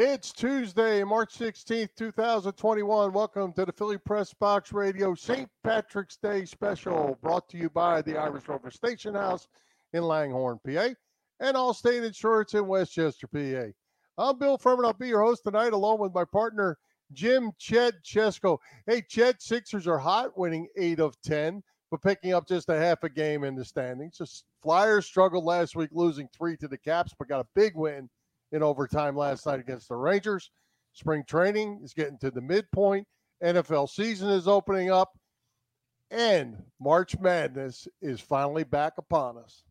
[0.00, 3.12] It's Tuesday, March 16th, 2021.
[3.12, 5.50] Welcome to the Philly Press Box Radio St.
[5.64, 9.48] Patrick's Day special brought to you by the Irish Rover Station House
[9.94, 10.90] in Langhorne, PA,
[11.40, 13.72] and Allstate Insurance in Westchester, PA.
[14.18, 14.84] I'm Bill Furman.
[14.84, 16.78] I'll be your host tonight, along with my partner,
[17.12, 18.58] Jim Chet Chesko.
[18.86, 23.02] Hey, Chet, Sixers are hot, winning eight of 10, but picking up just a half
[23.02, 24.18] a game in the standings.
[24.18, 28.08] Just Flyers struggled last week, losing three to the Caps, but got a big win
[28.52, 30.50] in overtime last night against the Rangers.
[30.92, 33.06] Spring training is getting to the midpoint.
[33.42, 35.16] NFL season is opening up,
[36.10, 39.62] and March Madness is finally back upon us.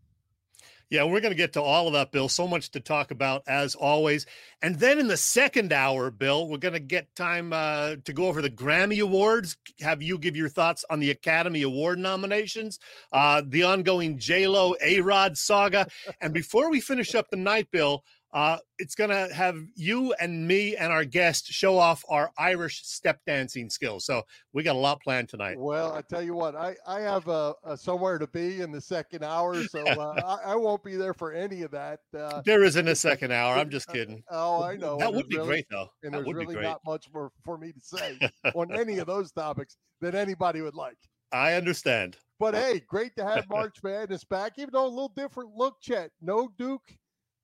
[0.89, 2.29] Yeah, we're going to get to all of that, Bill.
[2.29, 4.25] So much to talk about, as always.
[4.61, 8.27] And then in the second hour, Bill, we're going to get time uh, to go
[8.27, 9.57] over the Grammy Awards.
[9.81, 12.79] Have you give your thoughts on the Academy Award nominations,
[13.11, 15.87] uh, the ongoing J Lo A Rod saga,
[16.21, 18.05] and before we finish up the night, Bill,
[18.37, 22.83] uh, it's going to have you and me and our guest show off our Irish
[22.85, 24.05] step dancing skills.
[24.05, 24.21] So
[24.53, 25.57] we got a lot planned tonight.
[25.57, 28.79] Well, I tell you what, I, I have a, a somewhere to be in the
[28.79, 32.01] second hour, so uh, I, I, won't be there for any of that.
[32.15, 33.55] Uh, there isn't a second hour.
[33.55, 34.21] I'm just kidding.
[34.29, 34.99] oh, I know.
[34.99, 35.87] That would be really, great, though.
[36.03, 38.19] And that there's really not much more for me to say
[38.53, 40.97] on any of those topics that anybody would like.
[41.31, 42.17] I understand.
[42.39, 46.11] But hey, great to have March Madness back, even though a little different look, Chet.
[46.21, 46.93] No Duke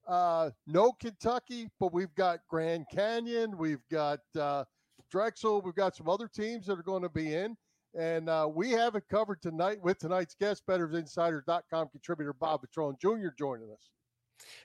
[0.07, 4.63] uh, no Kentucky, but we've got Grand Canyon, we've got uh,
[5.11, 7.55] Drexel, we've got some other teams that are going to be in.
[7.95, 13.27] And uh, we have it covered tonight with tonight's guest, BettorsInsider.com contributor Bob Vetrone Jr.
[13.37, 13.89] joining us.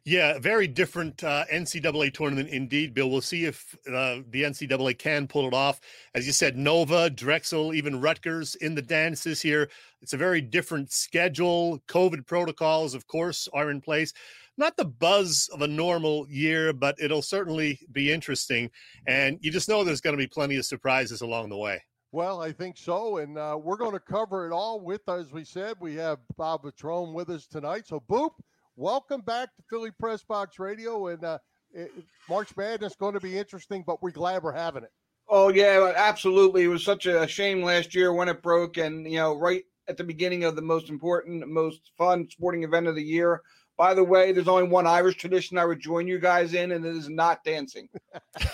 [0.04, 3.10] Yeah, very different uh, NCAA tournament indeed, Bill.
[3.10, 5.80] We'll see if uh, the NCAA can pull it off.
[6.14, 9.68] As you said, Nova, Drexel, even Rutgers in the dance this year.
[10.00, 11.80] It's a very different schedule.
[11.86, 14.12] COVID protocols, of course, are in place
[14.58, 18.70] not the buzz of a normal year, but it'll certainly be interesting.
[19.06, 21.82] And you just know there's going to be plenty of surprises along the way.
[22.10, 23.18] Well, I think so.
[23.18, 26.62] And uh, we're going to cover it all with, as we said, we have Bob
[26.62, 27.86] Vetrone with us tonight.
[27.86, 28.30] So, Boop,
[28.76, 31.08] welcome back to Philly Press Box Radio.
[31.08, 31.38] And uh,
[31.72, 31.90] it,
[32.28, 34.90] March Madness is going to be interesting, but we're glad we're having it.
[35.28, 36.64] Oh, yeah, absolutely.
[36.64, 38.78] It was such a shame last year when it broke.
[38.78, 42.86] And, you know, right at the beginning of the most important, most fun sporting event
[42.86, 43.42] of the year.
[43.78, 46.84] By the way, there's only one Irish tradition I would join you guys in, and
[46.84, 47.88] it is not dancing.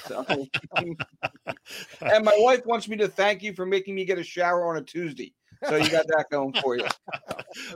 [0.06, 0.46] So,
[0.76, 4.76] and my wife wants me to thank you for making me get a shower on
[4.76, 5.32] a Tuesday.
[5.66, 6.86] So you got that going for you.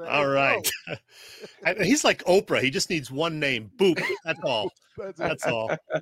[0.06, 0.70] all right.
[1.82, 2.60] He's like Oprah.
[2.60, 3.70] He just needs one name.
[3.78, 3.98] Boop.
[4.24, 4.70] That's all.
[4.98, 5.70] That's, That's all.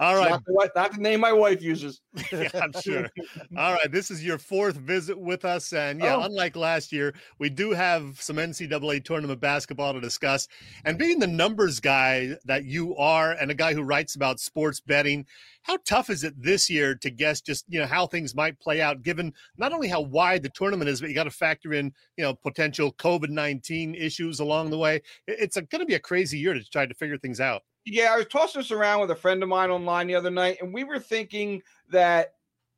[0.00, 0.30] All right.
[0.30, 2.00] Not the, not the, name my wife uses.
[2.32, 3.08] yeah, I'm sure.
[3.56, 3.90] All right.
[3.90, 5.72] This is your fourth visit with us.
[5.72, 6.22] And yeah, oh.
[6.22, 10.48] unlike last year, we do have some NCAA tournament basketball to discuss.
[10.84, 14.80] And being the numbers guy that you are and a guy who writes about sports
[14.80, 15.26] betting,
[15.62, 18.80] how tough is it this year to guess just you know how things might play
[18.80, 21.92] out given not only how wide the tournament is but you got to factor in
[22.16, 26.54] you know potential covid-19 issues along the way it's going to be a crazy year
[26.54, 29.42] to try to figure things out yeah, I was tossing this around with a friend
[29.42, 32.34] of mine online the other night, and we were thinking that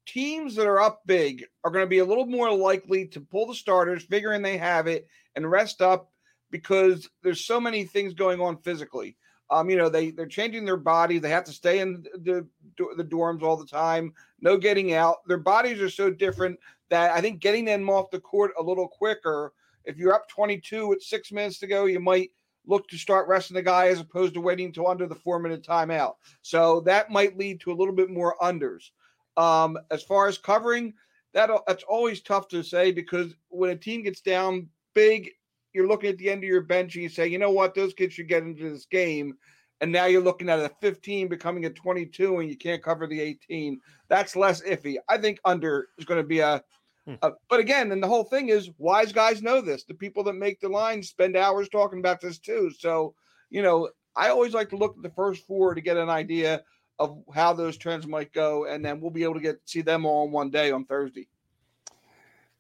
[0.07, 3.47] teams that are up big are going to be a little more likely to pull
[3.47, 6.11] the starters, figuring they have it, and rest up
[6.51, 9.17] because there's so many things going on physically.
[9.51, 11.21] Um, you know, they they're changing their bodies.
[11.21, 12.47] They have to stay in the
[12.97, 14.13] the dorms all the time.
[14.41, 15.19] No getting out.
[15.27, 16.59] Their bodies are so different
[16.89, 19.53] that I think getting them off the court a little quicker.
[19.85, 22.31] If you're up 22 with six minutes to go, you might
[22.67, 25.63] look to start resting the guy as opposed to waiting until under the four minute
[25.63, 26.15] timeout.
[26.43, 28.91] So that might lead to a little bit more unders.
[29.37, 30.95] Um, as far as covering,
[31.33, 35.31] that that's always tough to say because when a team gets down big,
[35.73, 37.93] you're looking at the end of your bench and you say, you know what, those
[37.93, 39.37] kids should get into this game.
[39.81, 43.21] And now you're looking at a 15 becoming a 22 and you can't cover the
[43.21, 43.81] 18.
[44.09, 44.97] That's less iffy.
[45.09, 46.63] I think under is going to be a
[47.07, 47.15] Hmm.
[47.23, 49.85] Uh, but again, and the whole thing is wise guys know this.
[49.85, 52.71] The people that make the lines spend hours talking about this too.
[52.79, 53.15] So,
[53.51, 56.63] you know, I always like to look at the first four to get an idea
[56.99, 60.07] of how those trends might go, and then we'll be able to get see them
[60.07, 61.29] all in one day on Thursday.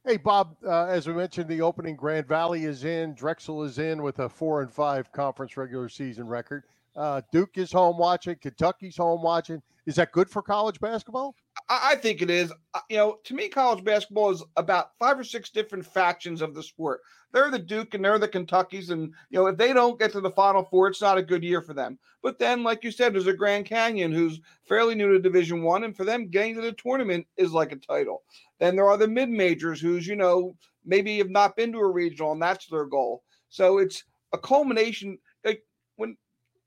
[0.06, 4.02] Hey Bob, uh, as we mentioned, the opening Grand Valley is in, Drexel is in
[4.02, 6.64] with a four and five conference regular season record.
[6.94, 9.62] Uh, Duke is home watching, Kentucky's home watching.
[9.86, 11.34] Is that good for college basketball?
[11.74, 12.52] I, I think it is.
[12.72, 16.54] Uh, You know, to me, college basketball is about five or six different factions of
[16.54, 17.00] the sport.
[17.32, 20.20] They're the Duke and they're the Kentuckies, and you know, if they don't get to
[20.20, 21.98] the Final Four, it's not a good year for them.
[22.22, 25.84] But then, like you said, there's a Grand Canyon who's fairly new to Division One,
[25.84, 28.22] and for them, getting to the tournament is like a title.
[28.60, 31.90] Then there are the mid majors who's you know maybe have not been to a
[31.90, 33.24] regional, and that's their goal.
[33.48, 35.18] So it's a culmination.
[35.44, 35.64] Like
[35.96, 36.16] when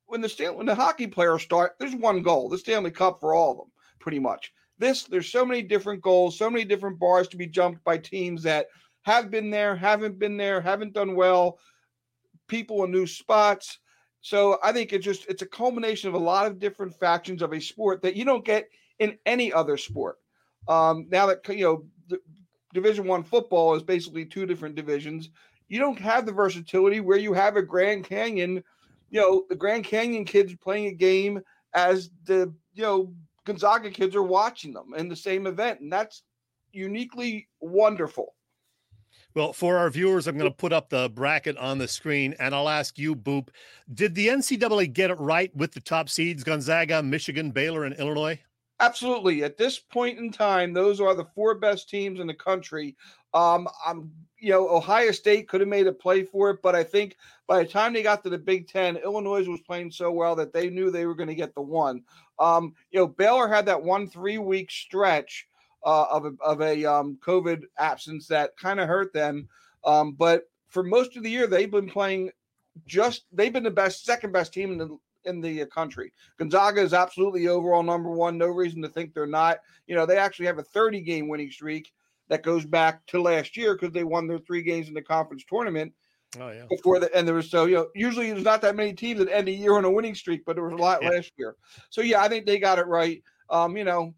[0.08, 3.34] when the Stan- when the hockey players start, there's one goal: the Stanley Cup for
[3.34, 4.52] all of them, pretty much.
[4.80, 8.44] This there's so many different goals, so many different bars to be jumped by teams
[8.44, 8.68] that
[9.04, 11.60] have been there, haven't been there, haven't done well,
[12.48, 13.80] people in new spots.
[14.22, 17.54] So I think it's just it's a culmination of a lot of different factions of
[17.54, 18.68] a sport that you don't get
[19.00, 20.18] in any other sport.
[20.68, 22.20] Um, now that you know the
[22.74, 25.30] Division One football is basically two different divisions,
[25.70, 28.64] you don't have the versatility where you have a Grand Canyon.
[29.10, 31.42] You know the Grand Canyon kids playing a game
[31.74, 33.14] as the you know
[33.48, 36.24] Gonzaga kids are watching them in the same event, and that's
[36.74, 38.36] uniquely wonderful.
[39.34, 42.54] Well, for our viewers, I'm going to put up the bracket on the screen and
[42.56, 43.50] I'll ask you, Boop,
[43.94, 48.40] did the NCAA get it right with the top seeds Gonzaga, Michigan, Baylor, and Illinois?
[48.80, 49.44] Absolutely.
[49.44, 52.96] At this point in time, those are the four best teams in the country.
[53.34, 56.84] Um, I'm, you know, Ohio State could have made a play for it, but I
[56.84, 57.16] think
[57.48, 60.54] by the time they got to the Big Ten, Illinois was playing so well that
[60.54, 62.04] they knew they were going to get the one.
[62.40, 65.48] Um, you know, Baylor had that one three week stretch
[65.86, 69.48] uh, of a, of a um, COVID absence that kind of hurt them.
[69.86, 72.32] Um, but for most of the year, they've been playing
[72.86, 76.12] just they've been the best, second best team in the in the country.
[76.38, 78.38] Gonzaga is absolutely overall number one.
[78.38, 79.60] No reason to think they're not.
[79.88, 81.92] You know, they actually have a 30 game winning streak
[82.30, 85.44] that goes back to last year because they won their three games in the conference
[85.48, 85.94] tournament.
[86.40, 86.66] Oh yeah.
[86.70, 89.34] Before the and there was so you know usually there's not that many teams that
[89.34, 91.10] end a year on a winning streak, but there was a lot Yeah.
[91.10, 91.56] last year.
[91.90, 93.24] So yeah, I think they got it right.
[93.50, 94.14] Um, you know,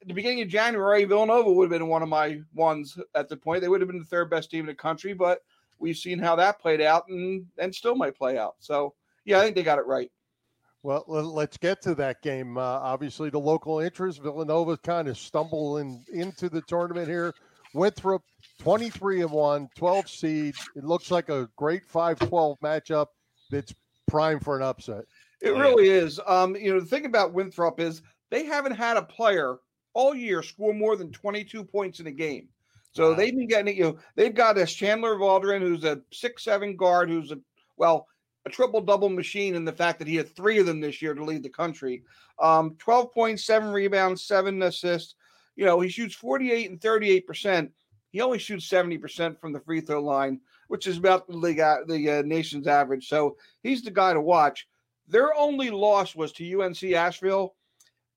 [0.00, 3.36] at the beginning of January, Villanova would have been one of my ones at the
[3.36, 3.60] point.
[3.60, 5.40] They would have been the third best team in the country, but
[5.78, 8.56] we've seen how that played out and and still might play out.
[8.58, 8.94] So
[9.24, 10.10] yeah, I think they got it right.
[10.82, 12.56] Well, let's get to that game.
[12.56, 17.34] Uh, obviously, the local interest, Villanova kind of stumbling into the tournament here.
[17.74, 18.22] Winthrop,
[18.58, 20.54] 23 and 1, 12 seed.
[20.74, 23.06] It looks like a great 5 12 matchup
[23.50, 23.74] that's
[24.08, 25.04] prime for an upset.
[25.42, 26.18] It really is.
[26.26, 29.58] Um, you know, the thing about Winthrop is they haven't had a player
[29.92, 32.48] all year score more than 22 points in a game.
[32.92, 33.16] So Wow.
[33.16, 33.76] they've been getting it.
[33.76, 37.38] You know, they've got this Chandler Vaudrin, who's a six-seven guard, who's a
[37.76, 38.06] well,
[38.46, 41.22] a triple-double machine in the fact that he had three of them this year to
[41.24, 42.04] lead the country.
[42.40, 45.14] Um, 12 points, seven rebounds, seven assists.
[45.56, 47.72] You know, he shoots 48 and 38 percent.
[48.16, 51.58] He only shoots 70 percent from the free throw line, which is about the league,
[51.58, 53.08] a- the uh, nation's average.
[53.08, 54.66] So he's the guy to watch.
[55.06, 57.56] Their only loss was to UNC Asheville.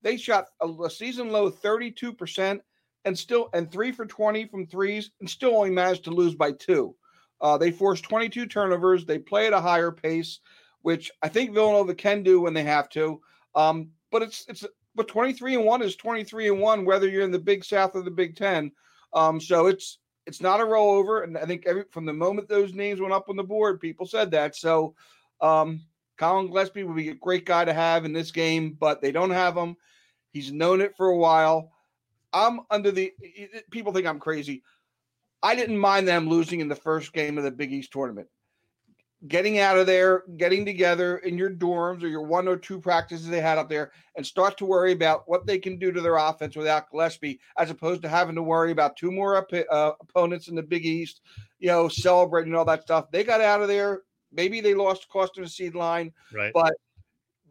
[0.00, 2.60] They shot a, a season low 32%
[3.04, 6.52] and still and 3 for 20 from threes and still only managed to lose by
[6.52, 6.96] 2.
[7.42, 9.04] Uh, they forced 22 turnovers.
[9.04, 10.40] They play at a higher pace,
[10.80, 13.20] which I think Villanova can do when they have to.
[13.54, 14.64] Um, but it's it's
[14.94, 18.00] but 23 and 1 is 23 and 1 whether you're in the Big South or
[18.00, 18.72] the Big 10.
[19.12, 22.74] Um, so it's it's not a rollover and I think every from the moment those
[22.74, 24.54] names went up on the board people said that.
[24.54, 24.94] So
[25.40, 25.82] um
[26.18, 29.30] Collin Gillespie would be a great guy to have in this game, but they don't
[29.30, 29.76] have him.
[30.32, 31.72] He's known it for a while.
[32.32, 33.12] I'm under the
[33.70, 34.62] people think I'm crazy.
[35.42, 38.28] I didn't mind them losing in the first game of the Big East tournament.
[39.28, 43.28] Getting out of there, getting together in your dorms or your one or two practices
[43.28, 46.16] they had up there, and start to worry about what they can do to their
[46.16, 50.54] offense without Gillespie, as opposed to having to worry about two more uh, opponents in
[50.54, 51.20] the Big East,
[51.58, 53.10] you know, celebrating all that stuff.
[53.10, 54.02] They got out of there.
[54.32, 56.52] Maybe they lost cost of the seed line Right.
[56.54, 56.72] but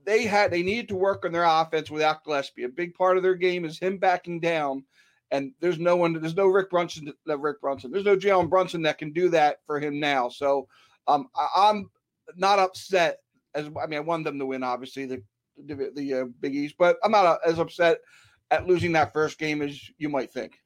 [0.06, 2.64] they had they needed to work on their offense without Gillespie.
[2.64, 4.84] A big part of their game is him backing down,
[5.30, 8.98] and there's no one, there's no Rick Brunson, Rick Brunson, there's no Jalen Brunson that
[8.98, 10.30] can do that for him now.
[10.30, 10.68] So,
[11.10, 11.90] um, I, I'm
[12.36, 13.18] not upset
[13.56, 15.24] as I mean I wanted them to win, obviously the
[15.66, 18.00] the, the uh, Big East, but I'm not uh, as upset
[18.52, 20.58] at losing that first game as you might think.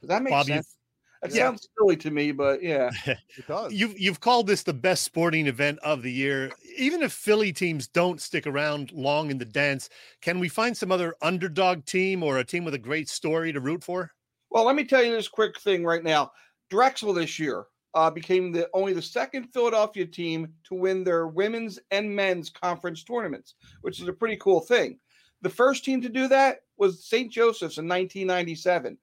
[0.00, 0.76] Does that make Bob, you- sense?
[1.22, 1.44] That Yeah.
[1.46, 2.90] sounds silly to me, but yeah.
[3.06, 3.72] It does.
[3.72, 6.52] You've you've called this the best sporting event of the year.
[6.76, 9.88] Even if Philly teams don't stick around long in the dance,
[10.20, 13.60] can we find some other underdog team or a team with a great story to
[13.60, 14.10] root for?
[14.50, 16.30] Well, let me tell you this quick thing right now.
[16.68, 21.78] Drexel this year uh, became the only the second Philadelphia team to win their women's
[21.90, 24.98] and men's conference tournaments, which is a pretty cool thing.
[25.42, 27.30] The first team to do that was St.
[27.30, 28.98] Joseph's in 1997.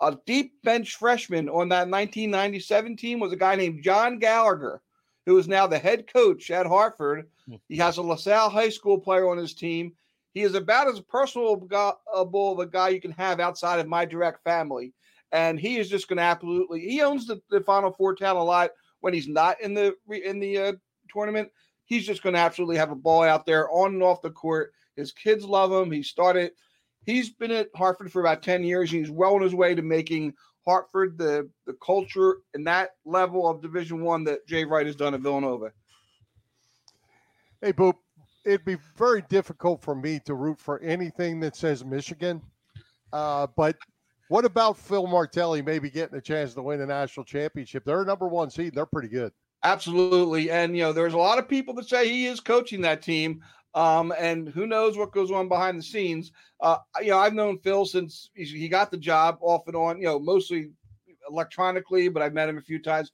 [0.00, 4.80] A deep bench freshman on that 1997 team was a guy named John Gallagher,
[5.26, 7.28] who is now the head coach at Hartford.
[7.46, 7.56] Hmm.
[7.68, 9.92] He has a LaSalle High School player on his team.
[10.34, 11.68] He is about as personable
[12.12, 14.92] of a guy you can have outside of my direct family.
[15.32, 18.42] And he is just going to absolutely, he owns the, the Final Four town a
[18.42, 18.70] lot
[19.00, 20.72] when he's not in the in the uh,
[21.12, 21.50] tournament.
[21.84, 24.72] He's just going to absolutely have a ball out there on and off the court.
[24.96, 25.90] His kids love him.
[25.90, 26.52] He started,
[27.06, 28.92] he's been at Hartford for about 10 years.
[28.92, 30.34] and He's well on his way to making
[30.66, 35.14] Hartford the, the culture and that level of Division One that Jay Wright has done
[35.14, 35.72] at Villanova.
[37.62, 37.94] Hey, Boop,
[38.44, 42.42] it'd be very difficult for me to root for anything that says Michigan.
[43.12, 43.76] Uh, but
[44.28, 47.84] what about Phil Martelli maybe getting a chance to win a national championship?
[47.84, 48.74] They're number one seed.
[48.74, 49.32] They're pretty good.
[49.64, 50.50] Absolutely.
[50.50, 53.42] And, you know, there's a lot of people that say he is coaching that team.
[53.74, 56.32] Um, and who knows what goes on behind the scenes.
[56.60, 60.04] Uh, you know, I've known Phil since he got the job off and on, you
[60.04, 60.70] know, mostly
[61.28, 63.12] electronically, but I've met him a few times.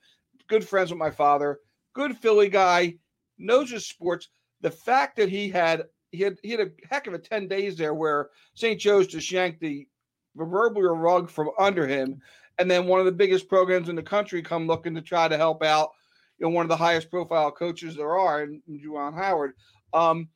[0.49, 1.59] Good friends with my father,
[1.95, 2.95] good Philly guy,
[3.39, 4.29] knows his sports.
[4.61, 7.77] The fact that he had he had he had a heck of a 10 days
[7.77, 8.81] there where St.
[8.81, 9.89] Joe's just yanked the
[10.37, 12.21] proverbial rug from under him.
[12.59, 15.37] And then one of the biggest programs in the country come looking to try to
[15.37, 15.91] help out,
[16.39, 19.55] you know, one of the highest profile coaches there are in Juwan Howard.
[19.93, 20.29] Um,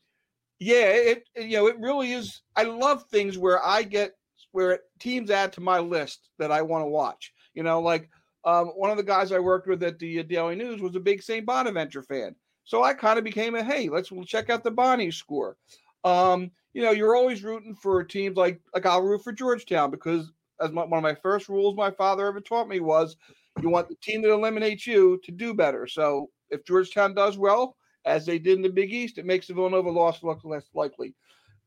[0.59, 2.43] yeah, it you know it really is.
[2.57, 4.13] I love things where I get
[4.53, 7.33] where teams add to my list that I want to watch.
[7.55, 8.11] You know, like
[8.45, 11.01] um, one of the guys I worked with at the uh, Daily News was a
[11.01, 11.47] big St.
[11.47, 15.11] Bonaventure fan, so I kind of became a hey, let's we'll check out the Bonnie
[15.11, 15.57] score.
[16.05, 20.31] Um, you know, you're always rooting for teams like like I'll root for Georgetown because
[20.61, 23.17] as my, one of my first rules my father ever taught me was
[23.61, 25.89] you want the team that eliminates you to do better.
[25.89, 29.55] So if Georgetown does well, as they did in the Big East, it makes the
[29.55, 31.17] Villanova loss look less likely.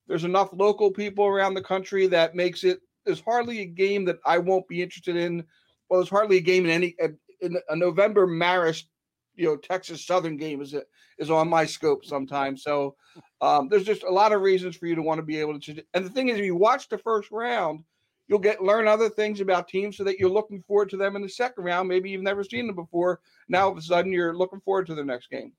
[0.08, 2.80] There's enough local people around the country that makes it.
[3.06, 5.44] There's hardly a game that I won't be interested in.
[5.90, 6.96] Well, there's hardly a game in any
[7.42, 8.86] in a November Marist,
[9.36, 10.76] you know, Texas Southern game is
[11.18, 12.64] is on my scope sometimes.
[12.64, 12.96] So
[13.42, 15.84] um, there's just a lot of reasons for you to want to be able to.
[15.94, 17.84] And the thing is, if you watch the first round,
[18.28, 21.22] you'll get learn other things about teams so that you're looking forward to them in
[21.22, 21.88] the second round.
[21.88, 23.20] Maybe you've never seen them before.
[23.50, 25.54] Now all of a sudden you're looking forward to the next game.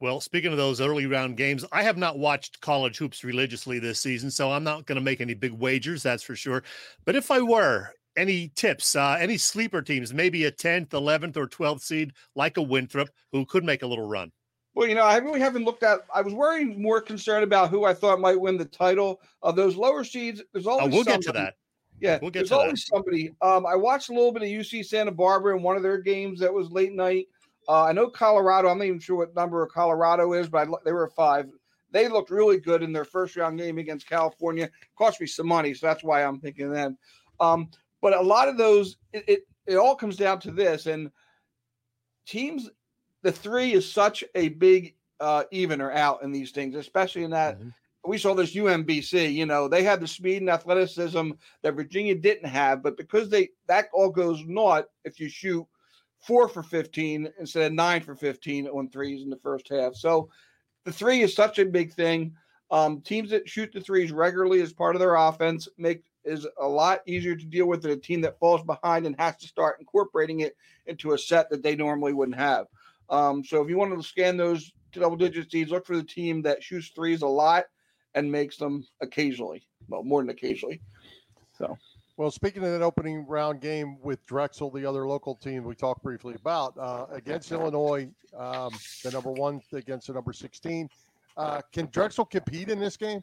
[0.00, 4.00] Well, speaking of those early round games, I have not watched college hoops religiously this
[4.00, 6.62] season, so I'm not going to make any big wagers, that's for sure.
[7.04, 11.46] But if I were, any tips, uh, any sleeper teams, maybe a 10th, 11th, or
[11.46, 14.32] 12th seed like a Winthrop who could make a little run?
[14.74, 16.00] Well, you know, I really haven't looked at.
[16.12, 19.76] I was worrying more concerned about who I thought might win the title of those
[19.76, 20.42] lower seeds.
[20.52, 21.54] There's always oh, we'll somebody, get to that.
[22.00, 22.96] Yeah, we'll get there's to always that.
[22.96, 23.34] somebody.
[23.40, 26.40] Um, I watched a little bit of UC Santa Barbara in one of their games
[26.40, 27.28] that was late night.
[27.68, 28.68] Uh, I know Colorado.
[28.68, 31.46] I'm not even sure what number of Colorado is, but I, they were five.
[31.92, 34.68] They looked really good in their first round game against California.
[34.98, 36.98] Cost me some money, so that's why I'm thinking them.
[37.38, 37.70] Um,
[38.04, 41.10] but a lot of those, it, it it all comes down to this, and
[42.26, 42.68] teams.
[43.22, 47.58] The three is such a big uh, evener out in these things, especially in that.
[47.58, 47.72] Mhm.
[48.06, 49.32] We saw this UMBC.
[49.32, 51.30] You know, they had the speed and athleticism
[51.62, 55.66] that Virginia didn't have, but because they that all goes naught if you shoot
[56.18, 59.94] four for 15 instead of nine for 15 on threes in the first half.
[59.94, 60.28] So
[60.84, 62.36] the three is such a big thing.
[62.70, 66.66] Um, teams that shoot the threes regularly as part of their offense make is a
[66.66, 69.76] lot easier to deal with than a team that falls behind and has to start
[69.80, 72.66] incorporating it into a set that they normally wouldn't have.
[73.10, 76.42] Um, so if you want to scan those double digit seeds, look for the team
[76.42, 77.64] that shoots threes a lot
[78.14, 79.66] and makes them occasionally.
[79.88, 80.80] Well, more than occasionally.
[81.58, 81.76] So
[82.16, 86.02] Well, speaking of that opening round game with Drexel, the other local team we talked
[86.02, 90.88] briefly about, uh, against Illinois, um, the number one against the number 16.
[91.36, 93.22] Uh, can Drexel compete in this game?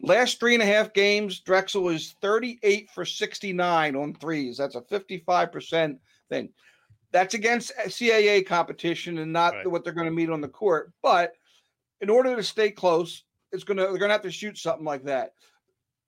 [0.00, 4.56] Last three and a half games, Drexel is 38 for 69 on threes.
[4.56, 6.50] That's a 55% thing.
[7.10, 9.66] That's against CAA competition and not Right.
[9.66, 10.92] what they're going to meet on the court.
[11.02, 11.32] But
[12.00, 15.32] in order to stay close, it's gonna they're gonna have to shoot something like that.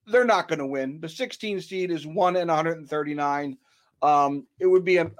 [0.07, 1.01] They're not going to win.
[1.01, 3.57] The 16 seed is one in 139.
[4.03, 5.11] Um, it would be a,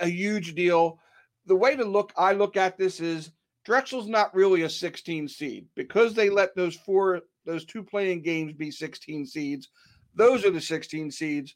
[0.00, 0.98] a huge deal.
[1.46, 3.32] The way to look, I look at this is
[3.64, 8.52] Drexel's not really a 16 seed because they let those four, those two playing games
[8.52, 9.68] be 16 seeds.
[10.14, 11.54] Those are the 16 seeds.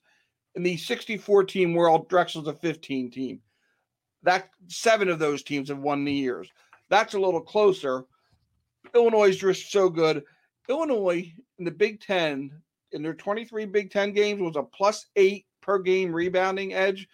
[0.54, 3.40] In the 64 team world, Drexel's a 15 team.
[4.22, 6.48] That seven of those teams have won the years.
[6.88, 8.04] That's a little closer.
[8.94, 10.22] Illinois is just so good.
[10.68, 12.50] Illinois in the Big Ten,
[12.92, 17.08] in their 23 Big Ten games, was a plus eight per game rebounding edge.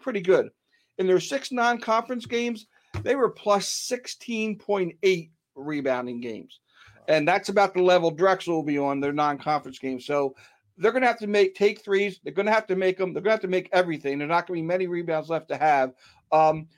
[0.00, 0.50] Pretty good.
[0.98, 2.66] In their six non conference games,
[3.02, 6.60] they were plus 16.8 rebounding games.
[7.08, 10.06] And that's about the level Drexel will be on their non conference games.
[10.06, 10.34] So
[10.76, 12.20] they're going to have to make take threes.
[12.22, 13.12] They're going to have to make them.
[13.12, 14.18] They're going to have to make everything.
[14.18, 15.92] There's not going to be many rebounds left to have.
[16.32, 16.68] Um,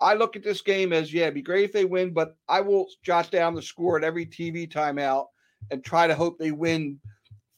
[0.00, 2.60] I look at this game as yeah, it'd be great if they win, but I
[2.60, 5.26] will jot down the score at every TV timeout
[5.70, 6.98] and try to hope they win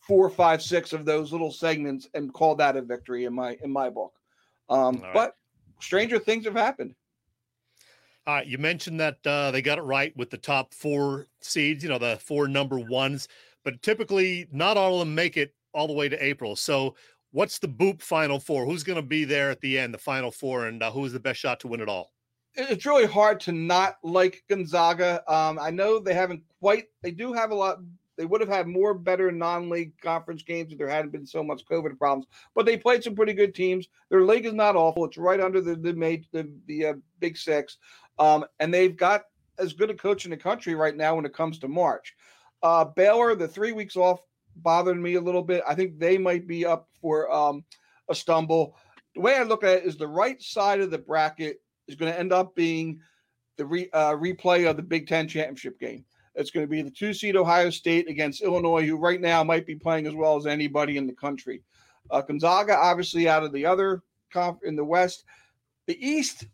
[0.00, 3.70] four, five, six of those little segments and call that a victory in my in
[3.70, 4.12] my book.
[4.68, 5.14] Um, right.
[5.14, 5.36] But
[5.80, 6.94] stranger things have happened.
[8.26, 11.82] All right, you mentioned that uh, they got it right with the top four seeds,
[11.82, 13.26] you know, the four number ones,
[13.64, 16.54] but typically not all of them make it all the way to April.
[16.54, 16.94] So,
[17.32, 18.64] what's the Boop Final Four?
[18.64, 21.18] Who's going to be there at the end, the Final Four, and uh, who's the
[21.18, 22.12] best shot to win it all?
[22.54, 25.22] It's really hard to not like Gonzaga.
[25.26, 26.84] Um, I know they haven't quite.
[27.02, 27.78] They do have a lot.
[28.16, 31.64] They would have had more better non-league conference games if there hadn't been so much
[31.64, 32.26] COVID problems.
[32.54, 33.88] But they played some pretty good teams.
[34.10, 35.04] Their league is not awful.
[35.04, 35.92] It's right under the the
[36.32, 37.78] the, the uh, Big Six.
[38.18, 39.22] Um, and they've got
[39.58, 42.14] as good a coach in the country right now when it comes to March.
[42.62, 44.20] Uh, Baylor, the three weeks off
[44.56, 45.62] bothered me a little bit.
[45.66, 47.64] I think they might be up for um,
[48.08, 48.76] a stumble.
[49.14, 52.12] The way I look at it is the right side of the bracket is going
[52.12, 53.00] to end up being
[53.56, 56.04] the re, uh, replay of the Big Ten championship game.
[56.34, 59.66] It's going to be the two seed Ohio State against Illinois, who right now might
[59.66, 61.62] be playing as well as anybody in the country.
[62.10, 65.24] Uh, Gonzaga, obviously, out of the other conf- in the West.
[65.86, 66.46] The East,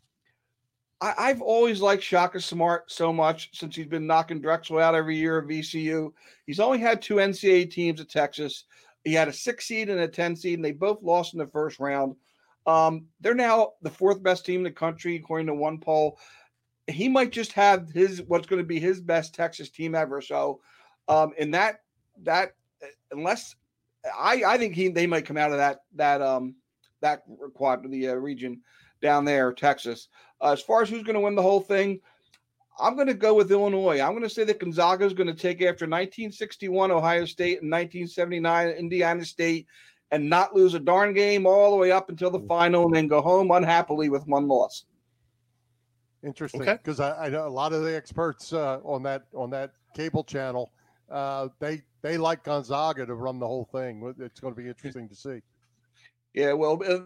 [1.01, 5.15] I, have always liked Shaka Smart so much since he's been knocking Drexel out every
[5.15, 6.11] year of VCU.
[6.45, 8.65] He's only had two NCAA teams at Texas.
[9.05, 11.47] He had a six seed and a 10 seed, and they both lost in the
[11.47, 12.15] first round.
[12.65, 16.19] Um, they're now the fourth best team in the country, according to one poll.
[16.89, 20.21] He might just have his what's going to be his best Texas team ever.
[20.21, 20.61] So,
[21.07, 21.81] um, in that
[22.23, 22.53] that
[23.11, 23.55] unless
[24.17, 26.55] I I think he they might come out of that that um
[27.01, 28.61] that quad the uh, region
[29.01, 30.09] down there, Texas.
[30.41, 31.99] Uh, as far as who's going to win the whole thing,
[32.79, 33.99] I'm going to go with Illinois.
[33.99, 37.71] I'm going to say that Gonzaga is going to take after 1961 Ohio State and
[37.71, 39.67] 1979 Indiana State
[40.11, 43.07] and not lose a darn game all the way up until the final and then
[43.07, 44.85] go home unhappily with one loss.
[46.23, 47.17] Interesting, because okay.
[47.17, 50.71] I, I, know a lot of the experts uh, on that on that cable channel.
[51.09, 54.13] Uh, they they like Gonzaga to run the whole thing.
[54.19, 55.39] It's going to be interesting to see.
[56.33, 56.99] Yeah, well, uh,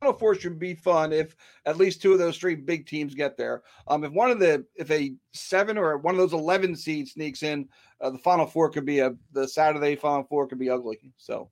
[0.00, 3.36] Final Four should be fun if at least two of those three big teams get
[3.36, 3.62] there.
[3.86, 7.44] Um, if one of the if a seven or one of those eleven seeds sneaks
[7.44, 7.68] in,
[8.00, 10.98] uh, the Final Four could be a the Saturday Final Four could be ugly.
[11.18, 11.50] So.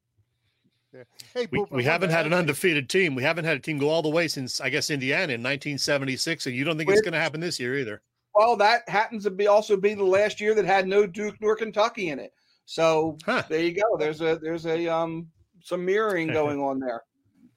[0.94, 1.02] Yeah.
[1.34, 3.14] Hey, we, we haven't had an undefeated team.
[3.14, 6.46] We haven't had a team go all the way since I guess Indiana in 1976,
[6.46, 8.00] and you don't think it's going to happen this year either.
[8.34, 11.56] Well, that happens to be also be the last year that had no Duke nor
[11.56, 12.32] Kentucky in it.
[12.64, 13.42] So huh.
[13.48, 13.96] there you go.
[13.98, 15.28] There's a there's a um
[15.62, 17.02] some mirroring going on there.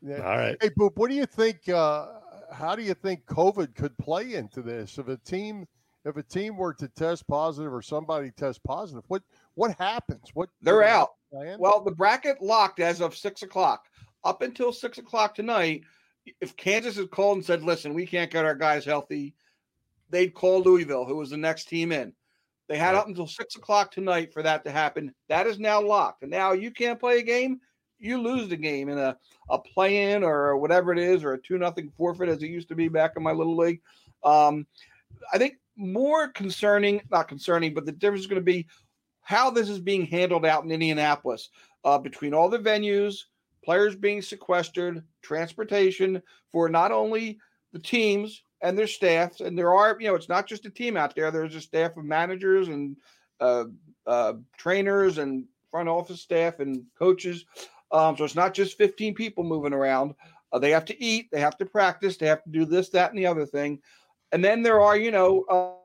[0.01, 0.17] Yeah.
[0.17, 0.57] All right.
[0.61, 1.69] Hey, Boop, what do you think?
[1.69, 2.07] Uh,
[2.51, 4.97] how do you think COVID could play into this?
[4.97, 5.67] If a team,
[6.05, 9.21] if a team were to test positive or somebody test positive, what
[9.55, 10.29] what happens?
[10.33, 11.11] What they're out.
[11.31, 13.85] Well, the bracket locked as of six o'clock.
[14.23, 15.83] Up until six o'clock tonight,
[16.41, 19.33] if Kansas had called and said, "Listen, we can't get our guys healthy,"
[20.09, 22.13] they'd call Louisville, who was the next team in.
[22.67, 22.99] They had right.
[22.99, 25.13] up until six o'clock tonight for that to happen.
[25.29, 27.59] That is now locked, and now you can't play a game
[28.01, 29.15] you lose the game in a,
[29.49, 32.67] a play in or whatever it is, or a two nothing forfeit as it used
[32.69, 33.81] to be back in my little league.
[34.23, 34.65] Um,
[35.31, 38.67] I think more concerning, not concerning, but the difference is going to be
[39.21, 41.49] how this is being handled out in Indianapolis
[41.83, 43.23] uh, between all the venues,
[43.63, 47.39] players being sequestered, transportation for not only
[47.73, 50.97] the teams and their staffs, and there are, you know, it's not just a team
[50.97, 51.31] out there.
[51.31, 52.97] There's a staff of managers and
[53.39, 53.65] uh,
[54.05, 57.45] uh, trainers and front office staff and coaches.
[57.91, 60.13] Um, so it's not just 15 people moving around.
[60.51, 63.09] Uh, they have to eat, they have to practice, they have to do this, that,
[63.09, 63.79] and the other thing.
[64.31, 65.77] And then there are, you know,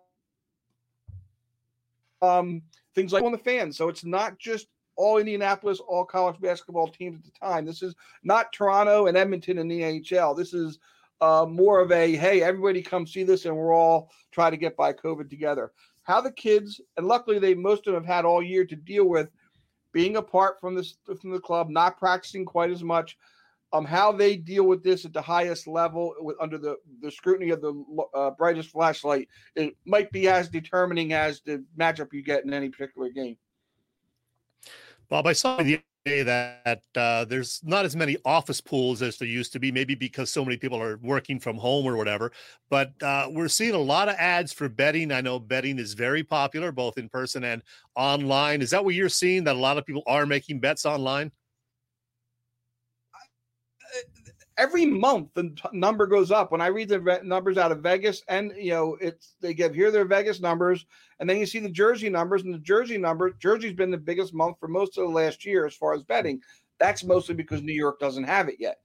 [2.23, 2.63] uh, um,
[2.97, 3.77] things like on the fans.
[3.77, 7.65] So it's not just all Indianapolis, all college basketball teams at the time.
[7.65, 10.37] This is not Toronto and Edmonton and the NHL.
[10.37, 10.81] This is
[11.21, 14.77] uh, more of a hey, everybody come see this, and we're all try to get
[14.77, 15.73] by COVID together.
[16.03, 19.05] How the kids, and luckily they most of them have had all year to deal
[19.05, 19.29] with
[19.93, 23.17] being apart from this from the club, not practicing quite as much.
[23.73, 27.51] Um, how they deal with this at the highest level, with, under the, the scrutiny
[27.51, 27.75] of the
[28.15, 32.69] uh, brightest flashlight, it might be as determining as the matchup you get in any
[32.69, 33.37] particular game.
[35.09, 39.29] Bob, I saw the day that uh, there's not as many office pools as there
[39.29, 42.33] used to be, maybe because so many people are working from home or whatever.
[42.71, 45.11] But uh, we're seeing a lot of ads for betting.
[45.11, 47.63] I know betting is very popular, both in person and
[47.97, 48.63] online.
[48.63, 49.45] Is that what you're seeing?
[49.45, 51.33] That a lot of people are making bets online?
[54.59, 56.53] Every month the number goes up.
[56.53, 59.91] When I read the numbers out of Vegas, and you know, it's they give here
[59.91, 60.87] their Vegas numbers,
[61.21, 64.35] and then you see the Jersey numbers, and the Jersey number, Jersey's been the biggest
[64.35, 66.41] month for most of the last year as far as betting.
[66.79, 68.79] That's mostly because New York doesn't have it yet.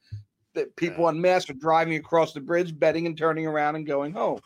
[0.54, 4.14] That people en masse are driving across the bridge, betting and turning around and going
[4.14, 4.40] home.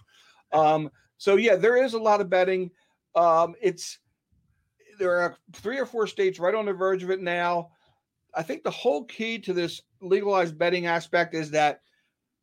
[0.51, 2.71] Um, so yeah, there is a lot of betting.
[3.15, 3.99] Um, it's
[4.99, 7.71] there are three or four states right on the verge of it now.
[8.36, 11.82] I think the whole key to this legalized betting aspect is that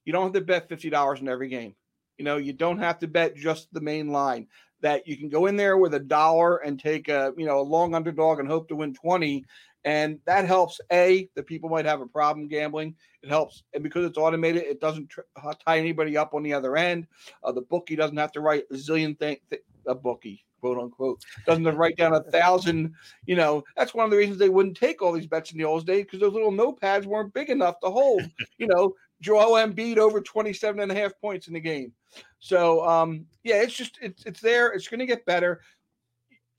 [0.04, 1.74] you don't have to bet fifty dollars in every game.
[2.18, 4.48] You know, you don't have to bet just the main line.
[4.80, 7.62] That you can go in there with a dollar and take a you know a
[7.62, 9.44] long underdog and hope to win twenty,
[9.84, 10.80] and that helps.
[10.90, 12.96] A, the people might have a problem gambling.
[13.22, 16.54] It helps, and because it's automated, it doesn't tr- uh, tie anybody up on the
[16.54, 17.06] other end.
[17.44, 19.36] Uh, the bookie doesn't have to write a zillion thing.
[19.50, 22.94] Th- a bookie, quote unquote, doesn't write down a thousand.
[23.26, 25.64] You know, that's one of the reasons they wouldn't take all these bets in the
[25.64, 28.22] old days because those little notepads weren't big enough to hold.
[28.58, 31.92] You know, Joel Embiid over 27 and a half points in the game.
[32.38, 34.68] So um, yeah, it's just it's it's there.
[34.68, 35.62] It's going to get better.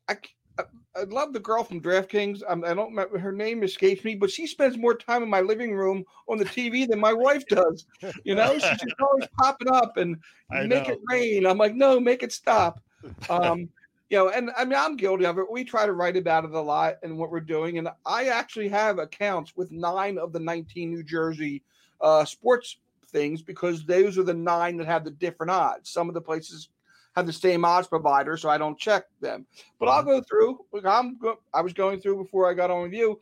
[0.10, 0.18] I,
[0.60, 0.64] I,
[0.98, 2.42] I love the girl from DraftKings.
[2.50, 5.40] I'm, I don't remember her name escapes me, but she spends more time in my
[5.40, 7.86] living room on the TV than my wife does.
[8.26, 10.18] You know, she's just always popping up and
[10.52, 10.96] I make know.
[10.96, 11.46] it rain.
[11.46, 12.82] I'm like, no, make it stop.
[13.30, 13.70] Um,
[14.14, 15.52] you know, and I mean, I'm guilty of it.
[15.52, 18.70] We try to write about it a lot and what we're doing, and I actually
[18.70, 21.64] have accounts with nine of the 19 New Jersey
[22.00, 25.90] uh, sports things because those are the nine that have the different odds.
[25.90, 26.70] Some of the places
[27.16, 29.48] have the same odds provider, so I don't check them.
[29.80, 30.60] But I'll go through.
[30.72, 33.20] Look, I'm go, I was going through before I got on with you.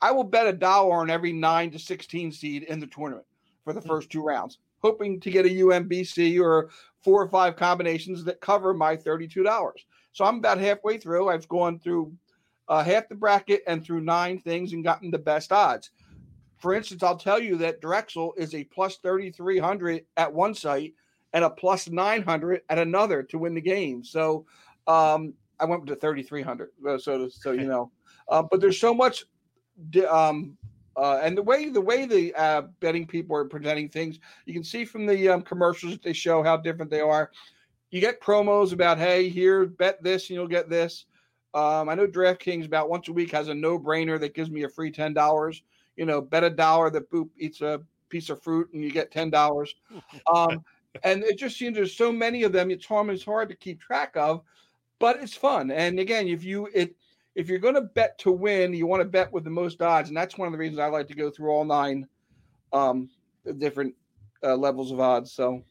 [0.00, 3.26] I will bet a dollar on every nine to 16 seed in the tournament
[3.64, 6.70] for the first two rounds, hoping to get a UMBC or
[7.02, 9.72] four or five combinations that cover my $32.
[10.12, 11.28] So I'm about halfway through.
[11.28, 12.12] I've gone through
[12.68, 15.90] uh, half the bracket and through nine things and gotten the best odds.
[16.58, 20.94] For instance, I'll tell you that Drexel is a plus 3,300 at one site
[21.32, 24.04] and a plus 900 at another to win the game.
[24.04, 24.46] So
[24.86, 26.70] um, I went to 3,300.
[26.86, 27.90] uh, So, so you know,
[28.28, 29.24] uh, but there's so much.
[30.08, 30.56] Um,
[30.96, 34.64] uh, and the way the way the uh, betting people are presenting things, you can
[34.64, 37.30] see from the um, commercials that they show how different they are.
[37.90, 41.06] You get promos about, hey, here, bet this and you'll get this.
[41.54, 44.62] Um, I know DraftKings about once a week has a no brainer that gives me
[44.62, 45.62] a free ten dollars.
[45.96, 49.10] You know, bet a dollar that Boop eats a piece of fruit and you get
[49.10, 49.74] ten dollars.
[50.32, 50.64] Um,
[51.04, 52.70] and it just seems there's so many of them.
[52.70, 54.42] It's hard, it's hard to keep track of,
[55.00, 55.70] but it's fun.
[55.72, 56.94] And again, if you it
[57.34, 60.08] if you're going to bet to win, you want to bet with the most odds,
[60.08, 62.06] and that's one of the reasons I like to go through all nine
[62.72, 63.08] um,
[63.58, 63.94] different
[64.42, 65.32] uh, levels of odds.
[65.32, 65.62] So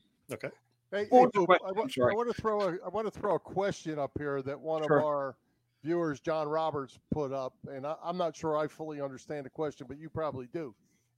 [0.92, 1.48] Hey, hey, What Boop.
[1.64, 2.10] I, wa- I'm.
[2.10, 4.84] I want to throw a I want to throw a question up here that one
[4.84, 5.00] Sure.
[5.00, 5.36] of our
[5.84, 9.86] viewers, John Roberts, put up, and I, I'm not sure I fully understand the question,
[9.88, 10.74] but you probably do.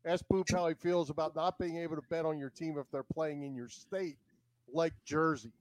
[0.05, 2.89] Ask Boop how he feels about not being able to bet on your team if
[2.91, 4.17] they're playing in your state,
[4.73, 5.51] like Jersey.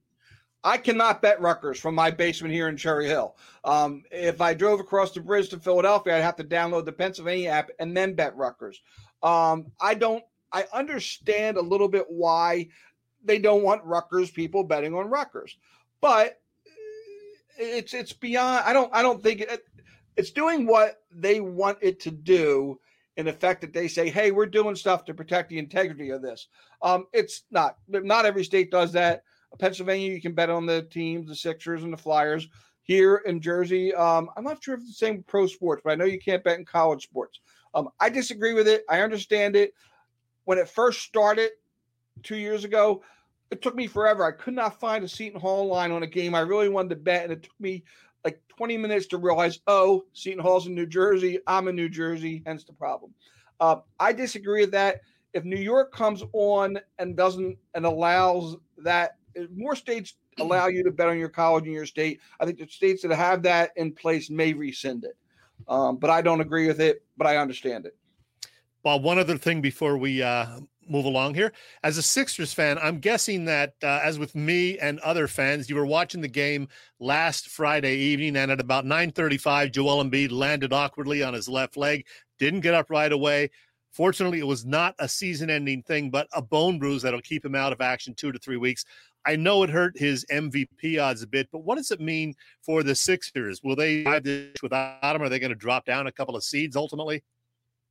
[0.63, 3.37] I cannot bet Rutgers from my basement here in Cherry Hill.
[3.65, 7.49] Um, if I drove across the bridge to Philadelphia, I'd have to download the Pennsylvania
[7.51, 8.83] app and then bet Rutgers.
[9.23, 10.25] Um, I don't.
[10.53, 12.69] I understand a little bit why
[13.25, 15.57] they don't want Rutgers people betting on Rutgers,
[16.01, 16.41] but
[17.59, 18.65] it's it's beyond.
[18.67, 18.91] I don't.
[18.95, 19.65] I don't think it,
[20.17, 22.79] it's doing what they want it to do.
[23.17, 26.49] In effect, that they say, "Hey, we're doing stuff to protect the integrity of this."
[26.81, 27.77] Um, it's not.
[27.89, 29.25] Not every state does that.
[29.59, 32.49] Pennsylvania, you can bet on the teams, the Sixers and the Flyers.
[32.83, 35.95] Here in Jersey, um, I'm not sure if it's the same pro sports, but I
[35.95, 37.41] know you can't bet in college sports.
[37.75, 38.85] Um, I disagree with it.
[38.89, 39.75] I understand it.
[40.45, 41.51] When it first started
[42.23, 43.03] two years ago,
[43.51, 44.25] it took me forever.
[44.25, 46.97] I could not find a Seton Hall line on a game I really wanted to
[46.97, 47.83] bet, and it took me
[48.25, 51.39] like 20 minutes to realize, oh, Seton Hall's in New Jersey.
[51.47, 53.13] I'm in New Jersey, hence the problem.
[53.59, 55.01] Uh, I disagree with that.
[55.33, 59.17] If New York comes on and doesn't and allows that,
[59.55, 62.21] more states allow you to bet on your college in your state.
[62.41, 65.17] I think the states that have that in place may rescind it.
[65.69, 67.97] Um, but I don't agree with it, but I understand it.
[68.83, 71.53] Bob, one other thing before we uh, move along here.
[71.83, 75.77] As a Sixers fan, I'm guessing that, uh, as with me and other fans, you
[75.77, 81.23] were watching the game last Friday evening, and at about 9:35, Joel Embiid landed awkwardly
[81.23, 82.07] on his left leg,
[82.39, 83.51] didn't get up right away.
[83.93, 87.73] Fortunately, it was not a season-ending thing, but a bone bruise that'll keep him out
[87.73, 88.85] of action two to three weeks.
[89.27, 92.83] I know it hurt his MVP odds a bit, but what does it mean for
[92.83, 93.63] the Sixers?
[93.63, 94.05] Will they
[94.63, 95.23] without him?
[95.23, 97.23] Are they going to drop down a couple of seeds ultimately?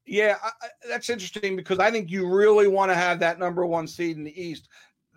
[0.10, 0.50] Yeah, I,
[0.88, 4.24] that's interesting because I think you really want to have that number one seed in
[4.24, 4.68] the East.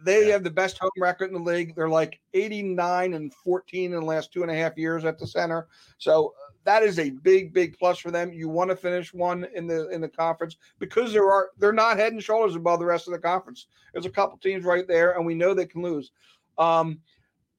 [0.05, 0.33] They Yeah.
[0.33, 1.74] have the best home record in the league.
[1.74, 5.26] They're like 89 and 14 in the last two and a half years at the
[5.26, 5.68] center.
[5.96, 8.35] So uh, that is a big, big plus for them.
[8.35, 11.96] You want to finish one in the in the conference because there are they're not
[11.96, 13.68] head and shoulders above the rest of the conference.
[13.94, 16.11] There's a couple teams right there, and we know they can lose.
[16.59, 17.00] Um,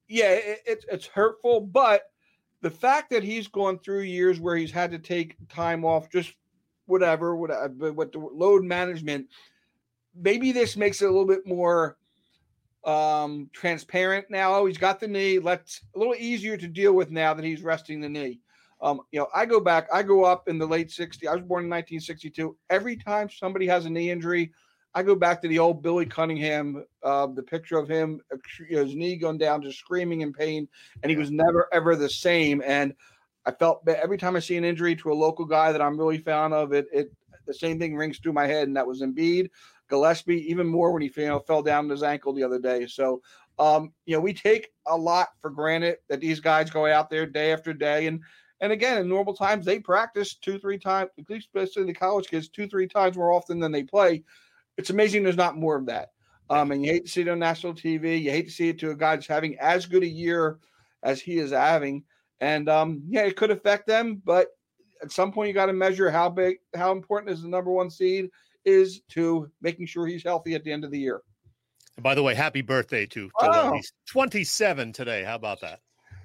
[0.06, 2.12] yeah, it, it's it's hurtful, but
[2.60, 6.32] the fact that he's gone through years where he's had to take time off, just
[6.86, 9.28] whatever, whatever, but with the load management,
[10.14, 11.96] maybe this makes it a little bit more
[12.84, 14.54] um transparent now.
[14.54, 15.38] Oh, he's got the knee.
[15.38, 18.40] Let's a little easier to deal with now that he's resting the knee.
[18.82, 21.26] Um, you know, I go back, I grew up in the late 60s.
[21.26, 22.54] I was born in 1962.
[22.68, 24.52] Every time somebody has a knee injury,
[24.94, 28.36] I go back to the old Billy Cunningham, uh, the picture of him, uh,
[28.68, 30.68] his knee going down, just screaming in pain,
[31.02, 32.62] and he was never ever the same.
[32.64, 32.94] And
[33.46, 36.18] I felt every time I see an injury to a local guy that I'm really
[36.18, 37.12] fan of, it it
[37.46, 39.50] the same thing rings through my head, and that was Embiid,
[39.88, 42.86] Gillespie, even more when he fell down his ankle the other day.
[42.86, 43.20] So,
[43.58, 47.26] um, you know, we take a lot for granted that these guys go out there
[47.26, 48.20] day after day, and
[48.60, 52.28] and again, in normal times, they practice two, three times, at least especially the college
[52.28, 54.22] kids, two, three times more often than they play
[54.76, 56.10] it's amazing there's not more of that.
[56.50, 58.20] Um, and you hate to see it on national TV.
[58.22, 60.58] You hate to see it to a guy that's having as good a year
[61.02, 62.04] as he is having.
[62.40, 64.48] And um, yeah, it could affect them, but
[65.02, 67.90] at some point you got to measure how big, how important is the number one
[67.90, 68.30] seed
[68.64, 71.20] is to making sure he's healthy at the end of the year.
[71.96, 73.72] And by the way, happy birthday to, to Oh.
[73.74, 75.22] He's 27 today.
[75.22, 75.80] How about that?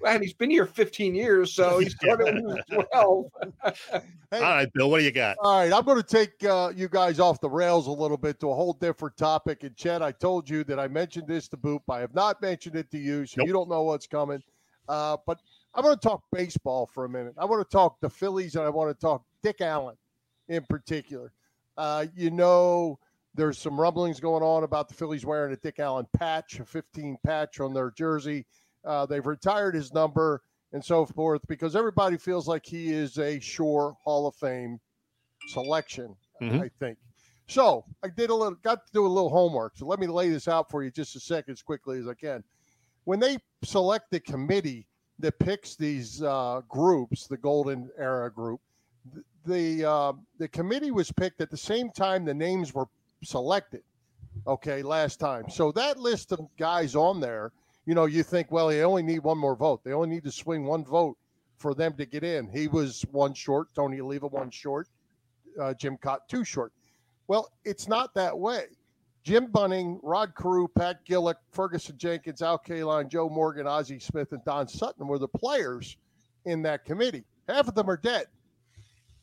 [0.06, 3.26] And he's been here 15 years, so he started when he was 12.
[4.32, 5.36] All right, Bill, what do you got?
[5.42, 8.40] All right, I'm going to take uh, you guys off the rails a little bit
[8.40, 9.64] to a whole different topic.
[9.64, 11.82] And Chad, I told you that I mentioned this to Boop.
[11.90, 13.48] I have not mentioned it to you, so Nope.
[13.48, 14.42] you don't know what's coming.
[14.88, 15.40] Uh, but
[15.74, 17.34] I'm going to talk baseball for a minute.
[17.38, 19.96] I want to talk the Phillies, and I want to talk Dick Allen
[20.48, 21.32] in particular.
[21.78, 23.00] Uh, you know,
[23.36, 27.18] there's some rumblings going on about the Phillies wearing a Dick Allen patch, a 15
[27.26, 28.46] patch on their jersey.
[28.84, 30.42] Uh, they've retired his number
[30.74, 34.80] and so forth because everybody feels like he is a sure Hall of Fame
[35.50, 36.62] selection, Mhm.
[36.62, 36.98] I think.
[37.48, 39.76] So I did a little, got to do a little homework.
[39.78, 42.14] So let me lay this out for you just a second, as quickly as I
[42.14, 42.44] can.
[43.06, 44.88] When they select the committee
[45.20, 48.62] that picks these uh, groups, the Golden Era group,
[49.46, 52.88] the uh, the committee was picked at the same time the names were
[53.24, 53.84] selected.
[54.48, 55.50] Okay, last time.
[55.50, 57.52] So that list of guys on there,
[57.86, 59.84] you know, you think, well, they only need one more vote.
[59.84, 61.18] They only need to swing one vote
[61.58, 62.48] for them to get in.
[62.50, 63.68] He was one short.
[63.76, 64.88] Tony Oliva one short.
[65.60, 66.72] Uh, Jim Kaat two short.
[67.28, 68.66] Well, it's not that way.
[69.30, 74.44] Jim Bunning, Rod Carew, Pat Gillick, Ferguson Jenkins, Al Kaline, Joe Morgan, Ozzie Smith, and
[74.44, 75.98] Don Sutton were the players
[76.46, 77.24] in that committee.
[77.48, 78.26] Half of them are dead.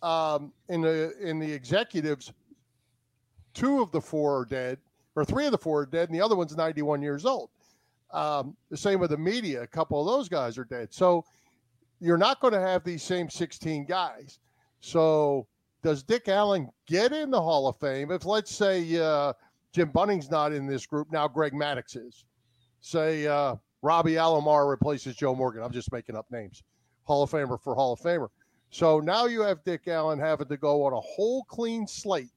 [0.02, 2.32] Um, in the in the executives,
[3.52, 4.78] two of the four are dead,
[5.16, 7.50] or three of the four are dead, and the other one's 91 years old.
[8.12, 9.62] Um, the same with the media.
[9.62, 10.94] A couple of those guys are dead.
[10.94, 11.24] So
[11.98, 14.38] you're not going to have these same 16 guys.
[14.78, 15.48] So
[15.82, 19.32] does Dick Allen get in the Hall of Fame if, let's say, uh,
[19.72, 21.28] Jim Bunning's not in this group now?
[21.28, 22.24] Greg Maddux is.
[22.80, 25.62] Say uh, Robbie Alomar replaces Joe Morgan.
[25.62, 26.62] I'm just making up names.
[27.04, 28.28] Hall of Famer for Hall of Famer.
[28.70, 32.32] So now you have Dick Allen having to go on a whole clean slate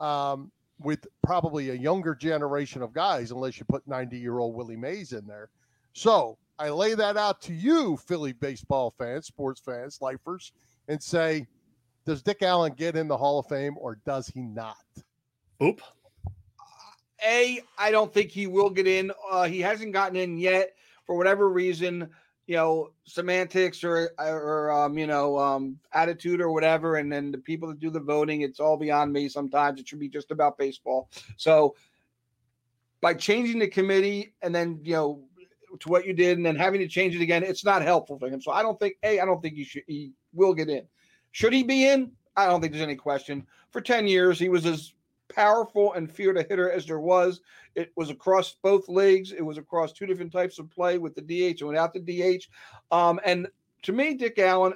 [0.00, 4.76] um, with probably a younger generation of guys, unless you put 90 year old Willie
[4.76, 5.48] Mays in there.
[5.92, 10.52] So I lay that out to you, Philly baseball fans, sports fans, lifers,
[10.88, 11.46] and say,
[12.04, 14.76] does Dick Allen get in the Hall of Fame or does he not?
[15.62, 15.80] Oop.
[17.24, 19.10] A, I don't think he will get in.
[19.30, 20.74] Uh, he hasn't gotten in yet
[21.06, 22.08] for whatever reason.
[22.46, 27.38] You know, semantics or or um, you know, um, attitude or whatever, and then the
[27.38, 29.28] people that do the voting, it's all beyond me.
[29.28, 31.10] Sometimes it should be just about baseball.
[31.36, 31.74] So,
[33.00, 35.24] by changing the committee and then you know
[35.80, 38.28] to what you did, and then having to change it again, it's not helpful for
[38.28, 38.40] him.
[38.40, 39.82] So I don't think a, I don't think he should.
[39.86, 40.86] He will get in.
[41.32, 42.12] Should he be in?
[42.36, 43.46] I don't think there's any question.
[43.70, 44.92] For ten years, he was as
[45.36, 47.40] powerful and feared a hitter as there was.
[47.74, 49.32] It was across both leagues.
[49.32, 52.46] It was across two different types of play with the DH and without the DH.
[52.90, 53.46] Um, and
[53.82, 54.72] to me, Dick Allen,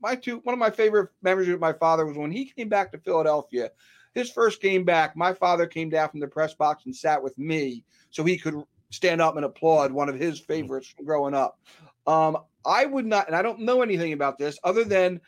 [0.00, 2.90] my two one of my favorite memories with my father was when he came back
[2.92, 3.70] to Philadelphia.
[4.14, 7.36] His first game back, my father came down from the press box and sat with
[7.38, 11.60] me so he could stand up and applaud one of his favorites from growing up.
[12.06, 15.20] Um, I would not, and I don't know anything about this other than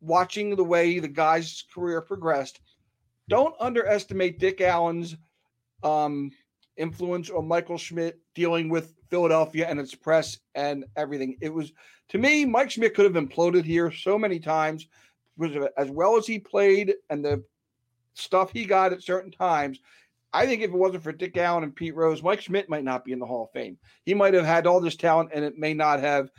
[0.00, 2.60] watching the way the guy's career progressed
[3.32, 5.16] don't underestimate Dick Allen's
[5.82, 6.30] um,
[6.76, 11.38] influence on Michael Schmidt dealing with Philadelphia and its press and everything.
[11.40, 11.72] It was
[12.10, 14.86] to me, Mike Schmidt could have imploded here so many times
[15.78, 17.42] as well as he played and the
[18.12, 19.80] stuff he got at certain times.
[20.34, 23.02] I think if it wasn't for Dick Allen and Pete Rose, Mike Schmidt might not
[23.02, 23.78] be in the Hall of Fame.
[24.04, 26.30] He might have had all this talent and it may not have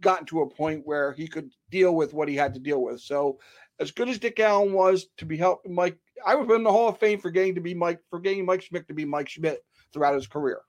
[0.00, 3.00] gotten to a point where he could deal with what he had to deal with.
[3.00, 3.40] So,
[3.80, 6.72] as good as Dick Allen was to be helping Mike, I would put in the
[6.72, 9.28] Hall of Fame for getting to be Mike for getting Mike Schmidt to be Mike
[9.28, 10.60] Schmidt throughout his career.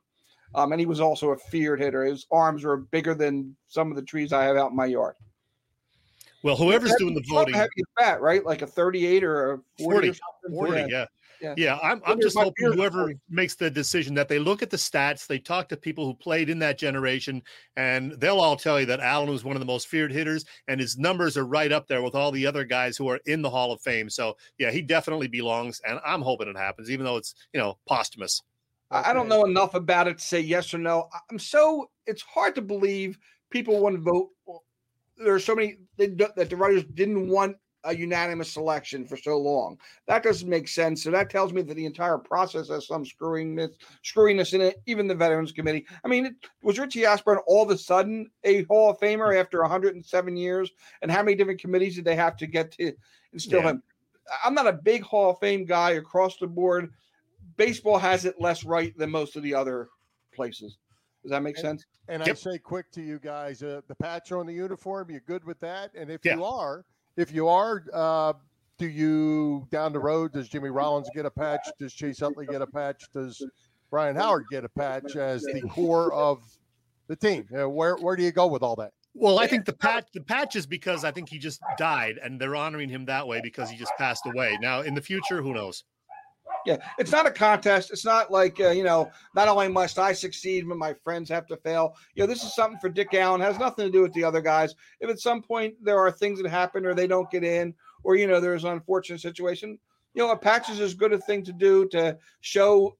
[0.54, 2.04] Um, and he was also a feared hitter.
[2.04, 5.16] His arms were bigger than some of the trees I have out in my yard.
[6.44, 8.44] Well, whoever's doing the voting, heavy fat, right?
[8.44, 10.88] Like a 38 or a 40, 40, or 40, Yeah.
[10.90, 11.06] yeah.
[11.42, 14.78] Yeah, yeah I'm, I'm just hoping whoever makes the decision that they look at the
[14.78, 17.42] stats, they talk to people who played in that generation,
[17.76, 20.80] and they'll all tell you that Allen was one of the most feared hitters, and
[20.80, 23.50] his numbers are right up there with all the other guys who are in the
[23.50, 24.10] Hall of Fame.
[24.10, 27.78] So yeah, he definitely belongs, and I'm hoping it happens, even though it's you know
[27.88, 28.42] posthumous.
[28.92, 31.10] I I don't know enough about it to say yes or no.
[31.14, 33.18] I- I'm so it's hard to believe
[33.50, 34.30] people want to vote.
[35.18, 39.38] There are so many they that the writers didn't want a unanimous selection for so
[39.38, 39.78] long.
[40.08, 41.04] That doesn't make sense.
[41.04, 44.82] So that tells me that the entire process has some screwiness, screwiness in it.
[44.86, 45.86] Even the Veterans Committee.
[46.04, 49.62] I mean, it, was Richie Ashburn all of a sudden a Hall of Famer after
[49.62, 50.72] 107 years?
[51.02, 52.94] And how many different committees did they have to get to
[53.34, 53.72] instill Yeah.
[53.72, 53.84] him?
[54.46, 56.92] I'm not a big Hall of Fame guy across the board.
[57.58, 59.90] Baseball has it less right than most of the other
[60.34, 60.78] places.
[61.24, 61.86] Does that make And- sense?
[62.08, 65.44] And I say quick to you guys, uh, the patch on the uniform, You're good
[65.46, 65.92] with that?
[65.96, 66.36] And if Yeah.
[66.36, 66.84] you are,
[67.18, 68.34] if you are, uh,
[68.78, 70.34] do you down the road?
[70.34, 71.68] Does Jimmy Rollins get a patch?
[71.80, 73.04] Does Chase Utley get a patch?
[73.14, 73.46] Does
[73.92, 76.44] Ryan Howard get a patch as the core of
[77.08, 77.48] the team?
[77.56, 78.92] Uh, where where do you go with all that?
[79.14, 82.40] Well, I think the patch the patch is because I think he just died, and
[82.40, 84.58] they're honoring him that way because he just passed away.
[84.62, 85.84] Now, in the future, who knows?
[86.66, 87.92] Yeah, it's not a contest.
[87.92, 89.12] It's not like uh, you know.
[89.36, 91.96] Not only must I succeed, but my friends have to fail.
[92.14, 93.42] You know, this is something for Dick Allen.
[93.42, 94.76] It has nothing to do with the other guys.
[95.00, 98.16] If at some point there are things that happen, or they don't get in, or
[98.16, 99.80] you know, there's an unfortunate situation,
[100.14, 102.98] you know, a patch is as good a thing to do to show.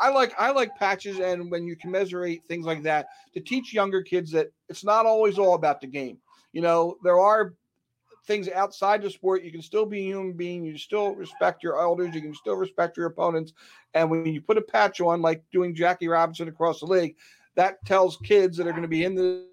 [0.00, 4.02] I like I like patches, and when you commiserate things like that, to teach younger
[4.02, 6.18] kids that it's not always all about the game.
[6.52, 7.54] You know, there are
[8.28, 9.42] things outside the sport.
[9.42, 10.64] You can still be a human being.
[10.64, 12.14] You still respect your elders.
[12.14, 13.54] You can still respect your opponents.
[13.94, 17.16] And when you put a patch on, like doing Jackie Robinson across the league,
[17.56, 19.44] that tells kids that are going to be in the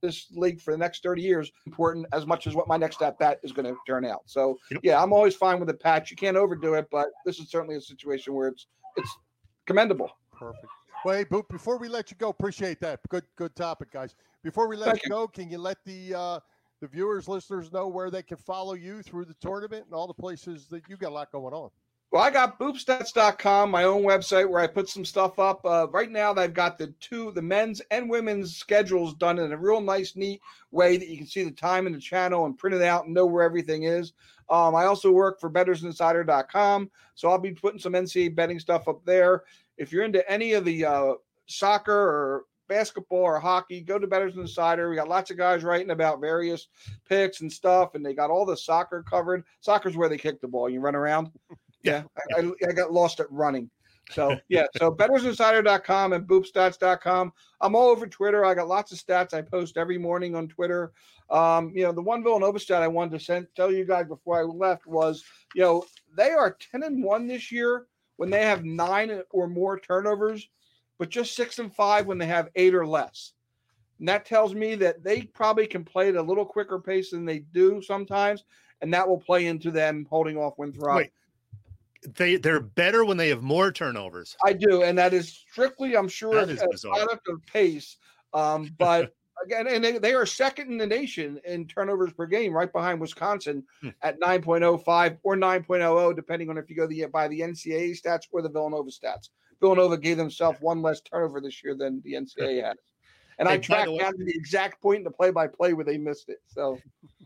[0.00, 3.18] this league for the next 30 years important as much as what my next at
[3.18, 4.22] bat is going to turn out.
[4.26, 4.80] So Yep.
[4.84, 6.10] yeah, I'm always fine with a patch.
[6.10, 9.16] You can't overdo it, but this is certainly a situation where it's it's
[9.66, 10.10] commendable.
[10.32, 10.66] Perfect.
[11.04, 13.00] Well, hey, Boop, before we let you go, appreciate that.
[13.08, 14.14] Good, good topic, guys.
[14.48, 15.10] Before we let Thank you you.
[15.10, 16.40] go, can you let the uh,
[16.80, 20.14] the viewers, listeners know where they can follow you through the tournament and all the
[20.14, 21.68] places that you got a lot going on?
[22.10, 25.60] Well, I got boopstats.com, my own website where I put some stuff up.
[25.66, 29.56] Uh, right now, I've got the two, the men's and women's schedules done in a
[29.58, 32.74] real nice, neat way that you can see the time and the channel and print
[32.74, 34.14] it out and know where everything is.
[34.48, 39.04] Um, I also work for bettorsinsider.com, so I'll be putting some NCAA betting stuff up
[39.04, 39.42] there.
[39.76, 41.12] If you're into any of the uh,
[41.48, 44.88] soccer or basketball or hockey, go to Bettors Insider.
[44.88, 46.68] We got lots of guys writing about various
[47.08, 49.44] picks and stuff, and they got all the soccer covered.
[49.60, 50.68] Soccer's where they kick the ball.
[50.68, 51.30] You run around.
[51.84, 52.02] Yeah,
[52.36, 53.70] I, I, I got lost at running.
[54.10, 57.32] So yeah, so bettorsinsider.com and boopstats.com.
[57.60, 58.44] I'm all over Twitter.
[58.44, 60.92] I got lots of stats I post every morning on Twitter.
[61.30, 64.40] Um, you know, the one Villanova stat I wanted to send, tell you guys before
[64.40, 65.84] I left was, you know,
[66.16, 70.48] they are 10 and 1 this year when they have nine or more turnovers,
[70.98, 73.32] but just six and five when they have eight or less.
[73.98, 77.24] And that tells me that they probably can play at a little quicker pace than
[77.24, 78.44] they do sometimes,
[78.80, 80.96] and that will play into them holding off Winthrop.
[80.96, 81.12] Wait.
[82.14, 84.36] They they're better when they have more turnovers.
[84.46, 87.96] I do, and that is strictly, I'm sure, That a is a product of pace.
[88.32, 89.12] Um, but
[89.44, 93.00] again, and they, they are second in the nation in turnovers per game, right behind
[93.00, 93.88] Wisconsin Hmm.
[94.02, 98.42] at 9.05 or 9.00, depending on if you go the by the NCAA stats or
[98.42, 99.30] the Villanova stats.
[99.60, 102.76] Villanova gave themselves one less turnover this year than the NCAA has.
[103.38, 105.84] And Hey, I tracked the way- down to the exact point in the play-by-play where
[105.84, 106.38] they missed it.
[106.48, 106.78] So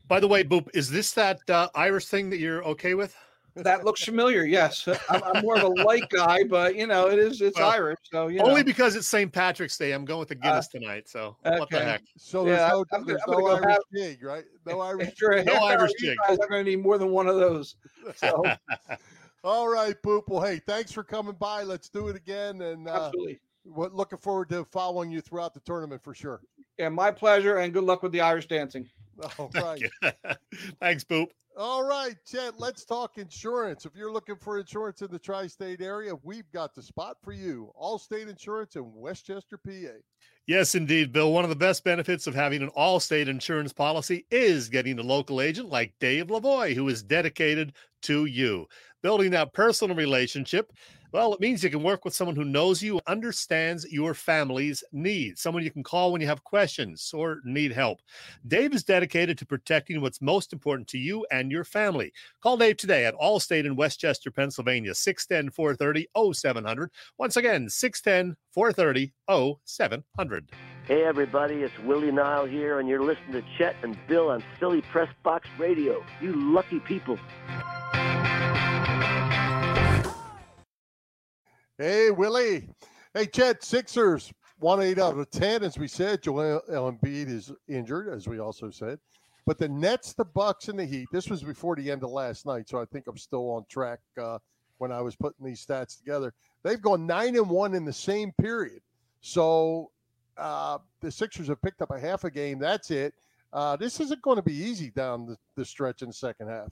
[0.08, 3.14] By the way, Boop, is this that uh, Irish thing that you're okay with?
[3.54, 4.44] that looks familiar.
[4.44, 7.68] Yes, I'm, I'm more of a light guy, but you know, it is it's Well,
[7.68, 7.98] Irish.
[8.10, 8.64] So you Only know.
[8.64, 9.30] because it's St.
[9.30, 9.92] Patrick's Day.
[9.92, 11.06] I'm going with the Guinness tonight.
[11.06, 12.00] So what the heck?
[12.16, 14.44] So there's Yeah, no, I'm there's I'm no Irish have- jig, right?
[14.64, 15.08] No Irish.
[15.08, 16.16] After a No Irish jig.
[16.26, 17.76] I'm going to need more than one of those.
[18.16, 18.42] So
[19.44, 20.28] All right, Boop.
[20.28, 21.64] Well, hey, thanks for coming by.
[21.64, 23.40] Let's do it again, and uh, absolutely.
[23.64, 26.42] we're looking forward to following you throughout the tournament for sure.
[26.78, 28.88] Yeah, my pleasure, and good luck with the Irish dancing.
[29.38, 29.80] All Thank right.
[29.80, 30.10] you.
[30.80, 31.28] Thanks, Boop.
[31.56, 33.84] All right, Chet, let's talk insurance.
[33.84, 37.32] If you're looking for insurance in the tri state area, we've got the spot for
[37.32, 37.72] you.
[37.80, 39.98] Allstate Insurance in West Chester, PA.
[40.46, 41.32] Yes, indeed, Bill.
[41.32, 45.40] One of the best benefits of having an Allstate insurance policy is getting a local
[45.40, 48.66] agent like Dave Lavoy, who is dedicated to you.
[49.02, 50.72] Building that personal relationship,
[51.13, 55.42] well, it means you can work with someone who knows you, understands your family's needs,
[55.42, 58.00] someone you can call when you have questions or need help.
[58.46, 62.13] Dave is dedicated to protecting what's most important to you and your family.
[62.42, 66.90] Call Dave today at Allstate in West Chester, Pennsylvania, 610 430 0700.
[67.19, 69.13] Once again, 610 430
[69.67, 70.50] 0700.
[70.87, 74.81] Hey everybody, it's Willie Nile here, and you're listening to Chet and Bill on Philly
[74.81, 76.02] Press Box Radio.
[76.21, 77.19] You lucky people.
[81.79, 82.68] Hey, Willie.
[83.14, 86.23] Hey, Chet, Sixers, 1 8 out of 10, as we said.
[86.23, 88.98] Joel Embiid is injured, as we also said.
[89.46, 92.44] But the Nets, the Bucks, and the Heat, this was before the end of last
[92.44, 92.68] night.
[92.68, 94.38] So I think I'm still on track uh,
[94.79, 96.35] when I was putting these stats together.
[96.62, 98.83] They've gone 9 and 1 in the same period.
[99.23, 99.90] So
[100.37, 102.58] uh, the Sixers have picked up a half a game.
[102.58, 103.14] That's it.
[103.50, 106.70] Uh, this isn't going to be easy down the, the stretch in the second half.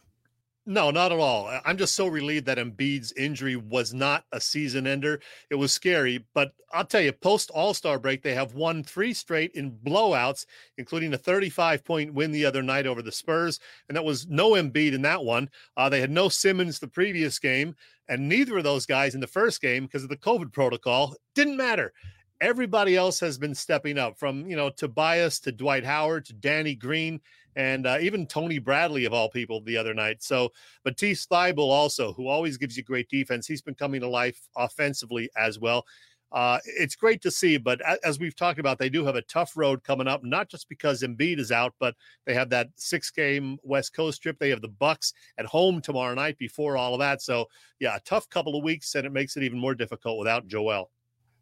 [0.66, 1.50] No, not at all.
[1.64, 5.20] I'm just so relieved that Embiid's injury was not a season ender.
[5.48, 9.14] It was scary, but I'll tell you, post All Star break, they have won three
[9.14, 10.44] straight in blowouts,
[10.76, 13.58] including a 35 point win the other night over the Spurs.
[13.88, 15.48] And that was no Embiid in that one.
[15.78, 17.74] Uh, they had no Simmons the previous game,
[18.08, 21.16] and neither of those guys in the first game because of the COVID protocol.
[21.34, 21.92] Didn't matter
[22.40, 26.74] everybody else has been stepping up from you know Tobias to Dwight Howard to Danny
[26.74, 27.20] Green
[27.56, 30.22] and uh, even Tony Bradley of all people the other night.
[30.22, 30.50] So
[30.84, 35.30] Matisse Thybulle also, who always gives you great defense, he's been coming to life offensively
[35.36, 35.84] as well.
[36.32, 39.56] Uh, it's great to see, but as we've talked about, they do have a tough
[39.56, 40.22] road coming up.
[40.22, 44.38] Not just because Embiid is out, but they have that six-game West Coast trip.
[44.38, 47.20] They have the Bucks at home tomorrow night before all of that.
[47.20, 47.46] So,
[47.80, 50.92] yeah, a tough couple of weeks, and it makes it even more difficult without Joel.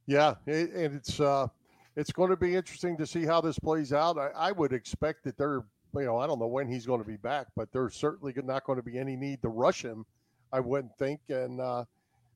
[0.07, 1.49] Yeah, and it's uh,
[1.95, 4.17] it's going to be interesting to see how this plays out.
[4.17, 5.65] I, I would expect that they're,
[5.95, 8.65] you know, I don't know when he's going to be back, but there's certainly not
[8.65, 10.05] going to be any need to rush him.
[10.53, 11.85] I wouldn't think, and uh,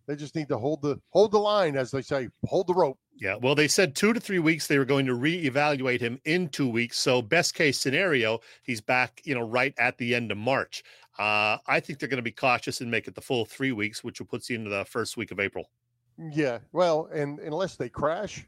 [0.07, 2.99] they just need to hold the hold the line, as they say, hold the rope.
[3.17, 4.67] Yeah, well, they said two to three weeks.
[4.67, 6.99] They were going to reevaluate him in two weeks.
[6.99, 10.83] So, best case scenario, he's back, you know, right at the end of March.
[11.19, 14.03] Uh, I think they're going to be cautious and make it the full three weeks,
[14.03, 15.69] which will put you into the first week of April.
[16.19, 18.47] Yeah, well, and unless they crash,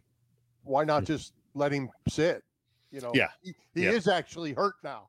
[0.65, 1.07] why not mm.
[1.07, 2.43] just let him sit?
[2.95, 3.91] You know, yeah, he, he yeah.
[3.91, 5.09] is actually hurt now.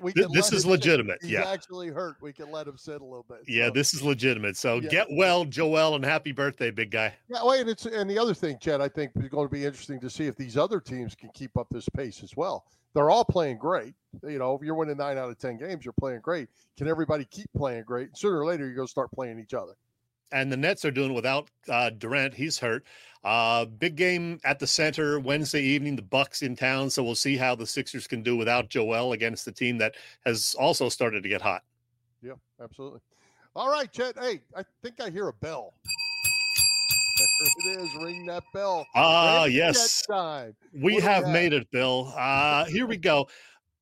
[0.00, 1.18] We can this is legitimate.
[1.22, 2.16] He's yeah, actually hurt.
[2.20, 3.38] We can let him sit a little bit.
[3.48, 3.72] Yeah, so.
[3.72, 4.56] this is legitimate.
[4.56, 4.88] So yeah.
[4.90, 7.14] get well, Joel, and happy birthday, big guy.
[7.28, 9.64] Yeah, wait, and it's and the other thing, Chet, I think is going to be
[9.64, 12.66] interesting to see if these other teams can keep up this pace as well.
[12.94, 13.94] They're all playing great.
[14.22, 16.48] You know, if you're winning nine out of ten games, you're playing great.
[16.76, 18.14] Can everybody keep playing great?
[18.14, 19.72] Sooner or later, you're going to start playing each other
[20.32, 22.34] and the Nets are doing without uh, Durant.
[22.34, 22.84] He's hurt.
[23.24, 25.94] Uh, big game at the center Wednesday evening.
[25.94, 29.44] The Bucks in town, so we'll see how the Sixers can do without Joel against
[29.44, 29.94] the team that
[30.26, 31.62] has also started to get hot.
[32.20, 33.00] Yeah, absolutely.
[33.54, 34.18] All right, Chet.
[34.18, 35.74] Hey, I think I hear a bell.
[37.64, 37.94] There it is.
[38.02, 38.86] Ring that bell.
[38.94, 40.02] Ah, uh, yes.
[40.72, 42.12] We what have made it, Bill.
[42.16, 43.28] Uh, here we go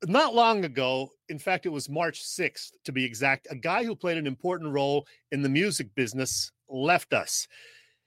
[0.06, 3.94] not long ago, in fact, it was March 6th to be exact, a guy who
[3.94, 7.46] played an important role in the music business left us.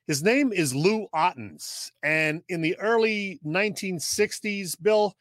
[0.08, 1.92] His name is Lou Ottens.
[2.04, 5.14] And in the early 1960s, Bill,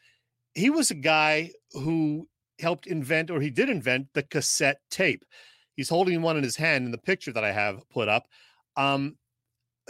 [0.55, 5.25] he was a guy who helped invent, or he did invent, the cassette tape.
[5.77, 8.27] He's holding one in his hand in the picture that I have put up.
[8.77, 9.17] Um,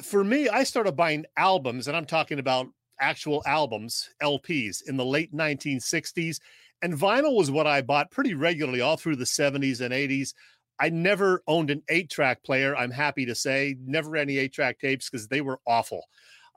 [0.02, 2.66] for me, I started buying albums, and I'm talking about
[3.00, 6.38] actual albums, LPs, in the late 1960s
[6.82, 10.34] and vinyl was what I bought pretty regularly all through the 70s and 80s.
[10.80, 14.80] I never owned an eight track player, I'm happy to say, never any eight track
[14.80, 16.02] tapes because they were awful.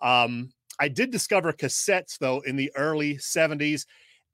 [0.01, 3.86] Um, I did discover cassettes though in the early 70s,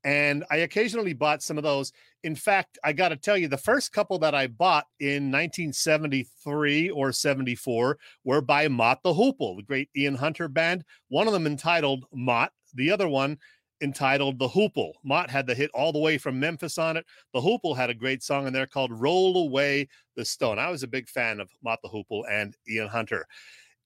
[0.02, 1.92] and I occasionally bought some of those.
[2.24, 6.90] In fact, I got to tell you, the first couple that I bought in 1973
[6.90, 10.84] or 74 were by Mott the Hoople, the great Ian Hunter band.
[11.08, 13.38] One of them entitled Mott, the other one
[13.82, 14.92] entitled The Hoople.
[15.04, 17.04] Mott had the hit all the way from Memphis on it.
[17.34, 20.58] The Hoople had a great song in there called Roll Away the Stone.
[20.58, 23.26] I was a big fan of Mott the Hoople and Ian Hunter.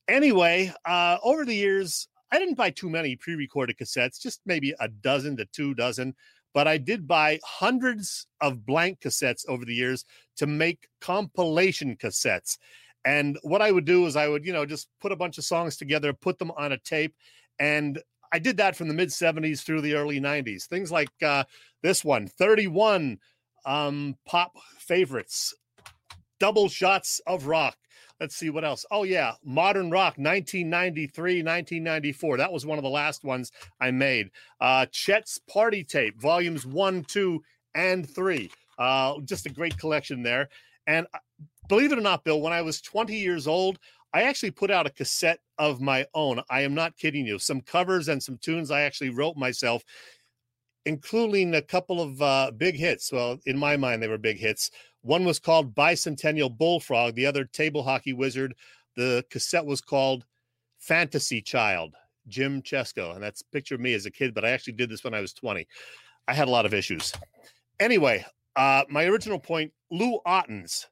[0.09, 4.75] Anyway, uh, over the years, I didn't buy too many pre recorded cassettes, just maybe
[4.79, 6.15] a dozen to two dozen.
[6.55, 10.05] But I did buy hundreds of blank cassettes over the years
[10.37, 12.57] to make compilation cassettes.
[13.05, 15.45] And what I would do is I would, you know, just put a bunch of
[15.45, 17.15] songs together, put them on a tape,
[17.59, 18.03] and
[18.37, 20.67] I did that from the mid 70s through the early 90s.
[20.67, 21.45] Things like uh,
[21.83, 23.19] this one 31
[23.65, 25.55] um, pop favorites,
[26.39, 27.79] double shots of rock.
[28.21, 28.85] Let's see what else.
[28.91, 29.33] Oh, yeah.
[29.43, 32.37] Modern Rock, 1993, 1994.
[32.37, 34.31] That was one of the last ones I made.
[34.61, 37.43] Uh, Chet's Party Tape, volumes one, two,
[37.75, 38.51] and three.
[38.79, 40.51] Uh, just a great collection there.
[40.87, 41.19] And uh,
[41.71, 43.79] believe it or not, Bill, when I was 20 years old,
[44.13, 46.41] I actually put out a cassette of my own.
[46.49, 47.39] I am not kidding you.
[47.39, 49.85] Some covers and some tunes I actually wrote myself,
[50.85, 53.13] including a couple of uh, big hits.
[53.13, 54.71] Well, in my mind, they were big hits.
[55.03, 58.55] One was called Bicentennial Bullfrog, the other Table Hockey Wizard.
[58.97, 60.25] The cassette was called
[60.79, 61.95] Fantasy Child,
[62.29, 63.15] Jim Chesko.
[63.15, 65.33] And that's picture me as a kid, but I actually did this when I was
[65.33, 65.67] 20.
[66.29, 67.13] I had a lot of issues.
[67.79, 68.25] Anyway,
[68.57, 70.89] uh, my original point Lou Ottens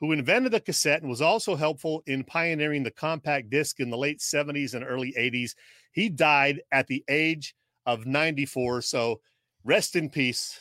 [0.00, 3.96] who invented the cassette and was also helpful in pioneering the compact disc in the
[3.96, 5.54] late 70s and early 80s.
[5.92, 7.54] He died at the age
[7.86, 8.82] of 94.
[8.82, 9.20] So
[9.64, 10.60] rest in peace,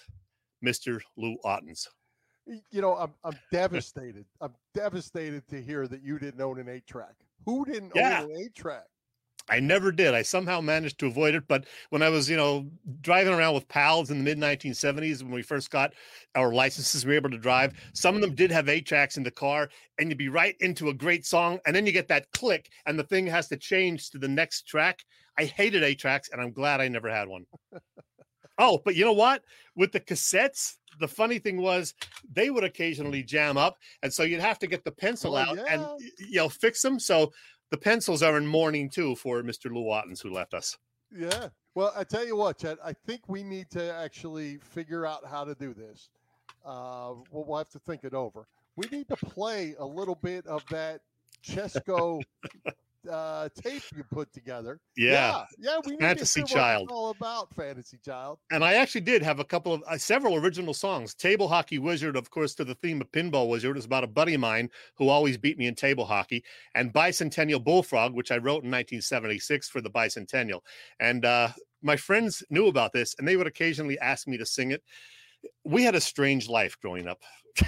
[0.65, 1.01] Mr.
[1.17, 1.87] Lou Ottens.
[2.71, 4.25] You know, I'm I'm devastated.
[4.41, 7.13] I'm devastated to hear that you didn't own an eight track.
[7.45, 8.21] Who didn't Yeah.
[8.23, 8.85] own an eight track?
[9.49, 10.13] I never did.
[10.13, 11.43] I somehow managed to avoid it.
[11.47, 12.67] But when I was, you know,
[13.01, 15.93] driving around with pals in the mid 1970s, when we first got
[16.35, 17.73] our licenses, we were able to drive.
[17.93, 19.69] Some of them did have eight tracks in the car,
[19.99, 22.99] and you'd be right into a great song, and then you get that click, and
[22.99, 24.99] the thing has to change to the next track.
[25.39, 27.45] I hated eight tracks, and I'm glad I never had one.
[28.57, 29.43] oh, but you know what?
[29.75, 31.93] With the cassettes, the funny thing was
[32.33, 35.57] they would occasionally jam up, and so you'd have to get the pencil Oh, out
[35.59, 35.87] and yeah.
[35.87, 36.99] y- you know fix them.
[36.99, 37.31] So
[37.69, 39.71] the pencils are in mourning too for Mr.
[39.71, 40.77] Lou Ottens who left us.
[41.15, 41.49] Yeah.
[41.75, 45.43] Well, I tell you what, Chet, I think we need to actually figure out how
[45.43, 46.09] to do this.
[46.65, 48.47] Uh, we'll, we'll have to think it over.
[48.75, 51.01] We need to play a little bit of that
[51.45, 52.21] Chesko
[53.07, 54.79] uh, tape you put together.
[54.95, 55.45] Yeah.
[55.59, 55.79] Yeah.
[55.85, 56.89] we need Fantasy to see Child.
[56.91, 58.39] all about Fantasy Child.
[58.51, 61.13] And I actually did have a couple of uh, several original songs.
[61.13, 64.33] Table Hockey Wizard, of course, to the theme of Pinball Wizard, is about a buddy
[64.33, 66.43] of mine who always beat me in table hockey,
[66.75, 70.61] and Bicentennial Bullfrog, which I wrote in 1976 for the Bicentennial.
[70.99, 71.49] And uh,
[71.81, 74.83] my friends knew about this, and they would occasionally ask me to sing it.
[75.63, 77.21] We had a strange life growing up.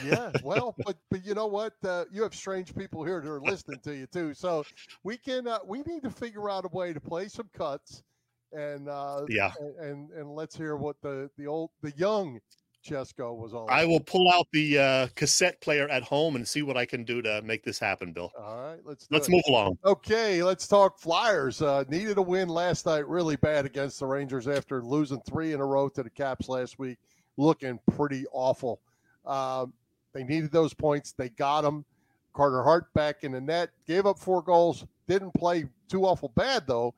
[0.06, 0.32] Yeah.
[0.44, 1.74] Well, but but you know what?
[1.84, 4.34] Uh, you have strange people here that are listening to you too.
[4.34, 4.66] So
[5.04, 8.04] we can uh, we need to figure out a way to play some cuts
[8.52, 9.52] and uh, Yeah.
[9.60, 12.40] and, and and let's hear what the the old the young
[12.88, 13.70] Chesco was all.
[13.70, 13.90] I about.
[13.90, 17.22] will pull out the uh, cassette player at home and see what I can do
[17.22, 18.32] to make this happen, Bill.
[18.40, 19.32] All right, let's Let's it.
[19.32, 19.78] move along.
[19.84, 21.62] Okay, let's talk Flyers.
[21.62, 25.60] Uh, needed a win last night, really bad against the Rangers after losing three in
[25.60, 26.98] a row to the Caps last week,
[27.36, 28.80] looking pretty awful.
[29.26, 29.74] Um,
[30.14, 31.14] they needed those points.
[31.14, 31.86] They got them.
[32.34, 34.86] Carter Hart back in the net, gave up four goals.
[35.08, 36.94] Didn't play too awful bad though.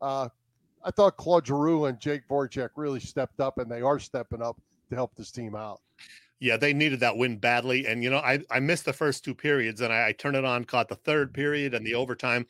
[0.00, 0.28] Uh,
[0.84, 4.56] I thought Claude Giroux and Jake Voracek really stepped up, and they are stepping up
[4.88, 5.80] to help this team out.
[6.38, 7.86] Yeah, they needed that win badly.
[7.86, 10.44] And, you know, I, I missed the first two periods and I, I turned it
[10.44, 12.46] on, caught the third period and the overtime.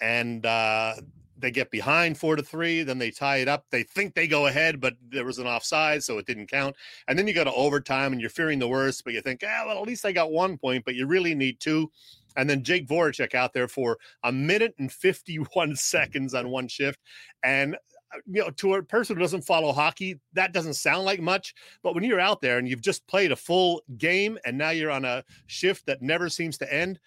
[0.00, 0.94] And uh,
[1.40, 2.82] they get behind four to three.
[2.82, 3.64] Then they tie it up.
[3.70, 6.76] They think they go ahead, but there was an offside, so it didn't count.
[7.08, 9.64] And then you go to overtime and you're fearing the worst, but you think, ah,
[9.66, 11.90] well, at least I got one point, but you really need two.
[12.36, 17.00] And then Jake Voracek out there for a minute and 51 seconds on one shift.
[17.42, 17.74] And
[18.12, 21.54] uh, you know, to a person who doesn't follow hockey, that doesn't sound like much.
[21.82, 24.90] But when you're out there and you've just played a full game and now you're
[24.90, 26.98] on a shift that never seems to end,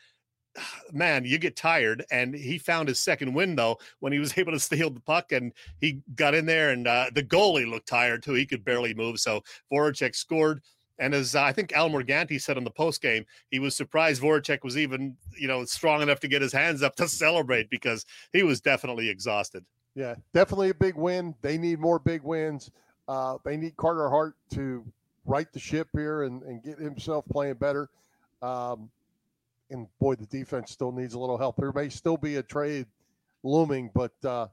[0.91, 2.05] man, you get tired.
[2.11, 5.53] And he found his second window when he was able to steal the puck and
[5.79, 6.71] he got in there.
[6.71, 8.33] And uh, the goalie looked tired too.
[8.33, 9.19] He could barely move.
[9.19, 10.61] So Voracek scored.
[10.99, 14.21] And as uh, I think Al Morganti said on the post game, he was surprised
[14.21, 18.05] Voracek was even, you know, strong enough to get his hands up to celebrate because
[18.31, 19.65] he was definitely exhausted.
[19.95, 21.35] Yeah, definitely a big win.
[21.41, 22.71] They need more big wins.
[23.07, 24.85] Uh, they need Carter Hart to
[25.25, 27.89] right the ship here and, and get himself playing better.
[28.41, 28.89] Um,
[29.73, 31.57] and boy, the defense still needs a little help.
[31.57, 32.85] There may still be a trade
[33.43, 34.47] looming, but uh,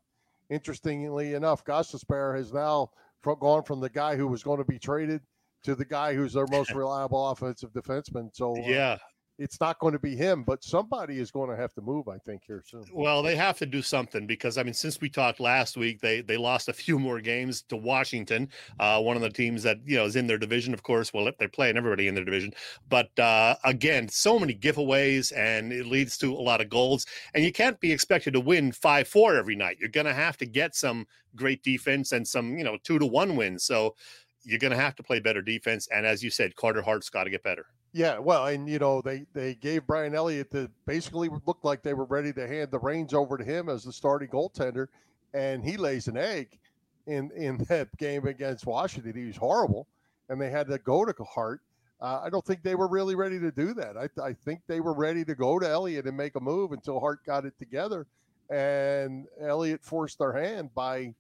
[0.49, 2.91] interestingly enough, Gostisbehere has now
[3.21, 5.21] fro- gone from the guy who was going to be traded
[5.63, 8.31] to the guy who's their most reliable offensive defenseman.
[8.35, 8.99] So uh, Yeah.
[9.41, 12.19] It's not going to be him, but somebody is going to have to move, I
[12.19, 12.85] think, here soon.
[12.93, 16.21] Well, they have to do something because I mean, since we talked last week, they
[16.21, 19.97] they lost a few more games to Washington, uh, one of the teams that you
[19.97, 20.75] know is in their division.
[20.75, 22.53] Of course, well, they're playing everybody in their division,
[22.91, 27.07] but uh, again, so many giveaways, and it leads to a lot of goals.
[27.35, 29.79] And you can't be expected to win five four every night.
[29.81, 33.07] You're going to have to get some great defense and some you know two to
[33.07, 33.65] one wins.
[33.65, 33.97] So
[34.45, 35.89] you're going to have to play better defense.
[35.91, 37.67] And as you said, Carter Hart's got to get better.
[37.93, 41.95] Yeah, well, and you know they they gave Brian Elliott the basically looked like they
[41.95, 44.87] were ready to hand the reins over to him as the starting goaltender,
[45.35, 46.59] and he lays an egg
[47.07, 49.15] in in that game against Washington.
[49.17, 49.89] He was horrible,
[50.29, 51.63] and they had to go to Hart.
[52.01, 53.97] Uh, I don't think they were really ready to do that.
[53.97, 57.01] I I think they were ready to go to Elliott and make a move until
[57.01, 58.07] Hart got it together,
[58.51, 61.13] and Elliott forced their hand by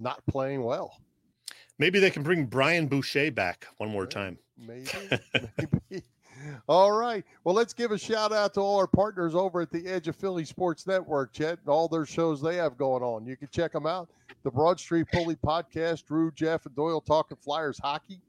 [0.00, 0.96] not playing well.
[1.80, 4.36] Maybe they can bring Brian Boucher back one more time.
[4.58, 4.86] Maybe.
[5.90, 6.04] maybe.
[6.68, 7.24] All right.
[7.42, 10.14] Well, let's give a shout out to all our partners over at the Edge of
[10.14, 13.24] Philly Sports Network, Chet, and all their shows they have going on.
[13.24, 14.10] You can check them out.
[14.42, 18.20] The Broad Street Bully Podcast, Drew, Jeff, and Doyle talking Flyers hockey.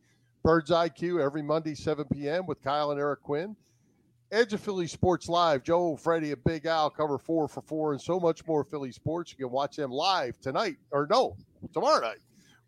[0.44, 2.48] Bird's IQ every Monday, 7 p.m.
[2.48, 3.58] with Kyle and Eric Quinn.
[4.32, 5.62] Edge of Philly Sports Live.
[5.62, 9.36] Joe, Freddie, and Big Al cover four for four and so much more Philly sports.
[9.38, 11.36] You can watch them live tonight, or no,
[11.74, 12.20] tomorrow night,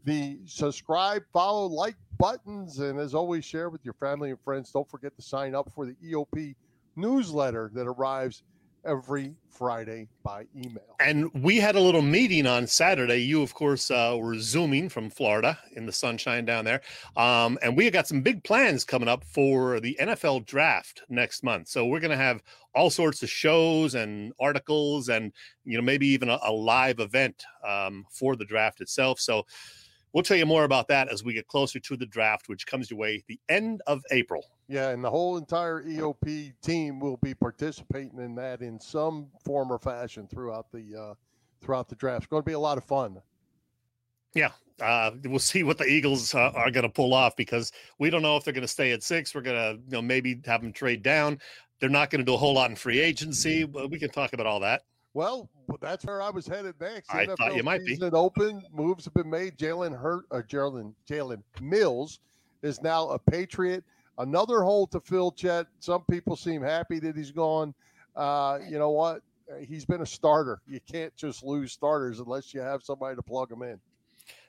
[0.05, 2.79] the subscribe, follow, like buttons.
[2.79, 4.71] And as always, share with your family and friends.
[4.71, 6.55] Don't forget to sign up for the EOP
[6.95, 8.43] newsletter that arrives
[8.85, 10.95] every Friday by email.
[10.99, 13.17] And we had a little meeting on Saturday.
[13.17, 16.81] You, of course, uh, were zooming from Florida in the sunshine down there.
[17.17, 21.67] Um, and we got some big plans coming up for the NFL draft next month.
[21.67, 22.41] So we're going to have
[22.73, 25.33] all sorts of shows and articles and,
[25.65, 29.19] you know, maybe even a, a live event um, for the draft itself.
[29.19, 29.45] So,
[30.11, 32.89] We'll tell you more about that as we get closer to the draft, which comes
[32.89, 34.43] your way the end of April.
[34.69, 39.71] Yeah, and the whole entire EOP team will be participating in that in some form
[39.73, 41.13] or fashion throughout the uh,
[41.59, 42.23] throughout the draft.
[42.23, 43.19] It's going to be a lot of fun.
[44.35, 48.11] Yeah, uh, we'll see what the Eagles uh, are going to pull off because we
[48.11, 49.33] don't know if they're going to stay at six.
[49.33, 51.39] We're going to, you know, maybe have them trade down.
[51.79, 54.33] They're not going to do a whole lot in free agency, but we can talk
[54.33, 54.83] about all that.
[55.15, 55.49] Well,
[55.81, 57.11] that's where I was headed next.
[57.11, 57.93] I NFL thought you might be.
[57.93, 59.57] It open moves have been made.
[59.57, 62.19] Jalen Hurt, uh, Jalen Jalen Mills
[62.61, 63.83] is now a Patriot.
[64.19, 65.31] Another hole to fill.
[65.31, 65.65] Chet.
[65.79, 67.73] Some people seem happy that he's gone.
[68.15, 69.21] Uh, you know what?
[69.67, 70.61] He's been a starter.
[70.67, 73.79] You can't just lose starters unless you have somebody to plug them in.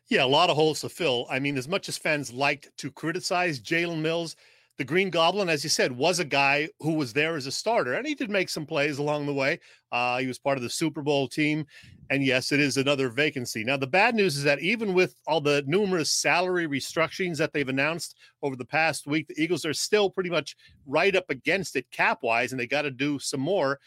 [0.08, 1.26] Yeah, a lot of holes to fill.
[1.30, 4.34] I mean, as much as fans liked to criticize Jalen Mills,
[4.80, 7.92] the Green Goblin, as you said, was a guy who was there as a starter,
[7.92, 9.60] and he did make some plays along the way.
[9.92, 11.66] Uh, he was part of the Super Bowl team,
[12.08, 13.62] and yes, it is another vacancy.
[13.62, 17.68] Now, the bad news is that even with all the numerous salary restructurings that they've
[17.68, 20.56] announced over the past week, the Eagles are still pretty much
[20.86, 23.78] right up against it cap wise, and they got to do some more.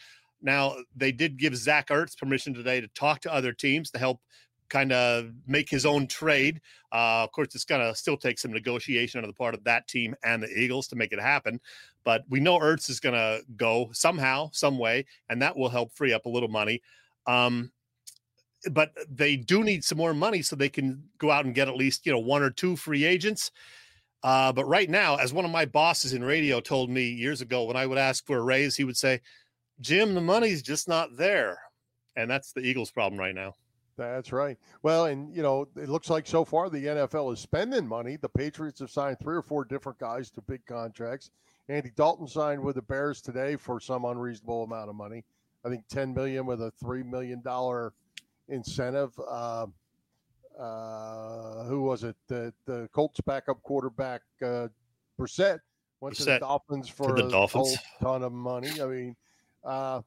[0.42, 4.20] Now, they did give Zach Ertz permission today to talk to other teams to help
[4.68, 6.60] kind of make his own trade.
[6.92, 9.86] Uh, of course, it's going to still take some negotiation on the part of that
[9.88, 11.60] team and the Eagles to make it happen.
[12.04, 15.92] But we know Ertz is going to go somehow, some way, and that will help
[15.92, 16.82] free up a little money.
[17.26, 17.72] Um,
[18.70, 21.76] but they do need some more money so they can go out and get at
[21.76, 23.50] least you know one or two free agents.
[24.22, 27.64] Uh, but right now, as one of my bosses in radio told me years ago,
[27.64, 29.20] when I would ask for a raise, he would say,
[29.80, 31.58] "Jim, the money's just not there,"
[32.16, 33.54] and that's the Eagles' problem right now.
[33.96, 34.58] That's right.
[34.82, 38.16] Well, and you know, it looks like so far the NFL is spending money.
[38.16, 41.30] The Patriots have signed three or four different guys to big contracts.
[41.68, 45.24] Andy Dalton signed with the Bears today for some unreasonable amount of money.
[45.64, 47.92] I think ten million with a three million dollar
[48.48, 49.12] incentive.
[49.18, 49.66] Uh,
[50.58, 52.16] uh, who was it?
[52.28, 54.68] The the Colts backup quarterback uh,
[55.18, 55.58] Brissett
[56.00, 57.76] went Brissett to the Dolphins for the a Dolphins.
[58.00, 58.70] whole ton of money.
[58.80, 59.16] I mean,
[59.64, 60.02] uh,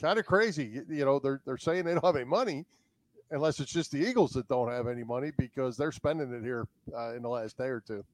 [0.00, 0.64] kind of crazy.
[0.66, 2.66] You, you know, they're they're saying they don't have any money
[3.30, 6.66] unless it's just the Eagles that don't have any money because they're spending it here
[6.96, 8.04] uh, in the last day or two.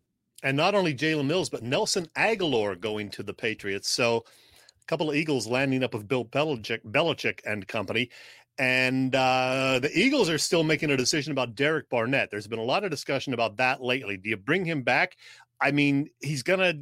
[0.42, 3.88] And not only Jalen Mills, but Nelson Agholor going to the Patriots.
[3.88, 8.10] So a couple of Eagles landing up with Bill Belichick, Belichick and company.
[8.58, 12.30] And uh, the Eagles are still making a decision about Derek Barnett.
[12.30, 14.16] There's been a lot of discussion about that lately.
[14.16, 15.16] Do you bring him back?
[15.60, 16.78] I mean, he's going to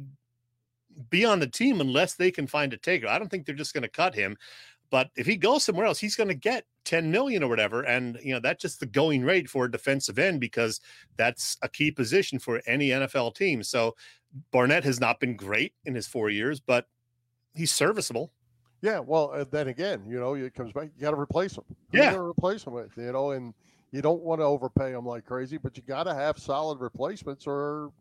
[1.09, 3.07] be on the team unless they can find a taker.
[3.07, 4.37] I don't think they're just going to cut him.
[4.95, 7.81] But if he goes somewhere else, he's going to get 10 million or whatever.
[7.81, 10.79] And, you know, that's just the going rate for a defensive end because
[11.17, 13.61] that's a key position for any NFL team.
[13.61, 13.97] So
[14.51, 16.87] Barnett has not been great in his four years, but
[17.53, 18.31] he's serviceable.
[18.81, 18.99] Yeah.
[18.99, 21.65] Well, uh, then again, you know, it comes back, you got to replace him.
[21.91, 22.15] Who yeah.
[22.15, 23.53] replace him with, you know, and
[23.91, 27.45] you don't want to overpay them like crazy, but you got to have solid replacements
[27.47, 27.91] or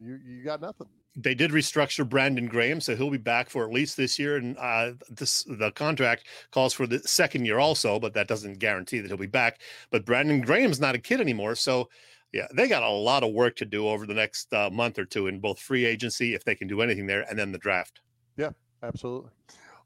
[0.00, 3.72] you, you got nothing they did restructure Brandon Graham, so he'll be back for at
[3.72, 4.36] least this year.
[4.36, 9.00] And uh, this the contract calls for the second year also, but that doesn't guarantee
[9.00, 9.60] that he'll be back.
[9.90, 11.88] But Brandon Graham's not a kid anymore, so
[12.32, 15.04] yeah, they got a lot of work to do over the next uh, month or
[15.04, 18.00] two in both free agency, if they can do anything there, and then the draft.
[18.36, 18.50] Yeah,
[18.82, 19.30] absolutely.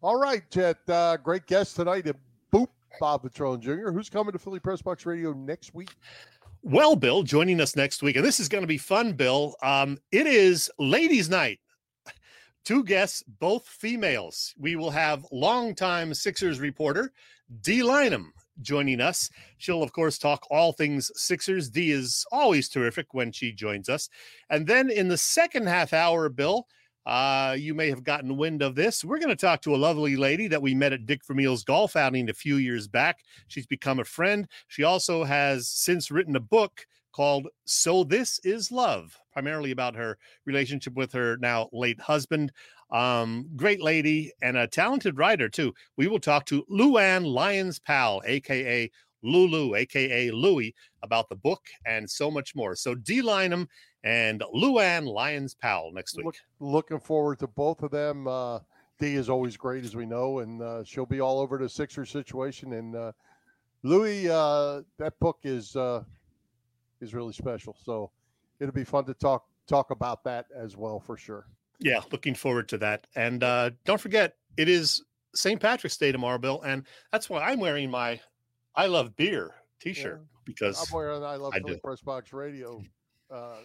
[0.00, 0.78] All right, Chet.
[0.88, 2.06] Uh, great guest tonight.
[2.52, 2.68] Boop,
[3.00, 5.90] Bob Vetrone Jr., who's coming to Philly Press Box Radio next week.
[6.62, 9.54] Well, Bill, joining us next week, and this is going to be fun, Bill.
[9.62, 11.60] Um, it is ladies' night.
[12.64, 14.54] Two guests, both females.
[14.58, 17.12] We will have longtime Sixers reporter
[17.62, 18.30] Dei Lynam
[18.60, 19.30] joining us.
[19.58, 21.70] She'll, of course, talk all things Sixers.
[21.70, 24.10] Dee is always terrific when she joins us.
[24.50, 26.66] And then in the second half hour, Bill,
[27.08, 29.02] uh, you may have gotten wind of this.
[29.02, 31.96] We're going to talk to a lovely lady that we met at Dick Vermeil's golf
[31.96, 33.20] outing a few years back.
[33.46, 34.46] She's become a friend.
[34.66, 40.18] She also has since written a book called So This Is Love, primarily about her
[40.44, 42.52] relationship with her now late husband.
[42.90, 45.72] Um, great lady and a talented writer, too.
[45.96, 48.90] We will talk to Luann Lyons Powell, aka
[49.22, 52.76] Lulu, aka Louie, about the book and so much more.
[52.76, 53.66] So Dei Lynam
[54.04, 56.26] and Luann Lyons Powell next week.
[56.26, 58.26] Look, looking forward to both of them.
[58.28, 58.60] Uh,
[58.98, 62.04] Dei is always great, as we know, and uh, she'll be all over the Sixer
[62.04, 62.72] situation.
[62.72, 63.12] And uh,
[63.82, 66.02] Louis, uh, that book is uh,
[67.00, 67.76] is really special.
[67.84, 68.10] So
[68.60, 71.46] it'll be fun to talk talk about that as well for sure.
[71.80, 73.06] Yeah, looking forward to that.
[73.14, 75.60] And uh, don't forget, it is St.
[75.60, 78.20] Patrick's Day tomorrow, Bill, and that's why I'm wearing my
[78.74, 80.26] "I Love Beer" T-shirt Yeah.
[80.44, 81.60] because I'm wearing I love I.
[81.84, 82.82] Press Box Radio
[83.30, 83.58] uh,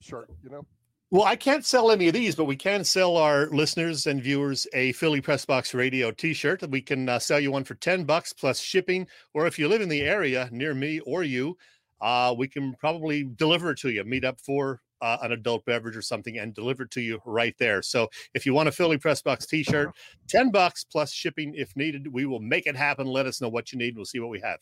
[0.00, 0.28] shirt.
[0.42, 0.66] You know,
[1.10, 4.66] Well, I can't sell any of these, but we can sell our listeners and viewers
[4.72, 6.68] a Philly Press Box Radio T-shirt.
[6.70, 9.80] We can uh, sell you one for ten bucks plus shipping, or if you live
[9.80, 11.56] in the area near me or you,
[12.00, 14.04] uh, we can probably deliver it to you.
[14.04, 17.54] Meet up for uh, an adult beverage or something and deliver it to you right
[17.58, 17.82] there.
[17.82, 19.90] So if you want a Philly Press Box T-shirt,
[20.28, 22.12] ten bucks plus shipping if needed.
[22.12, 23.06] We will make it happen.
[23.06, 23.96] Let us know what you need.
[23.96, 24.60] We'll see what we have.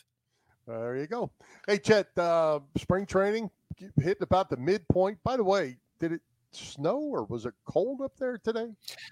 [0.66, 1.30] there you go.
[1.66, 3.50] Hey, Chet, uh, spring training
[4.00, 5.18] hitting about the midpoint.
[5.24, 6.20] By the way, did it
[6.52, 8.68] snow or was it cold up there today?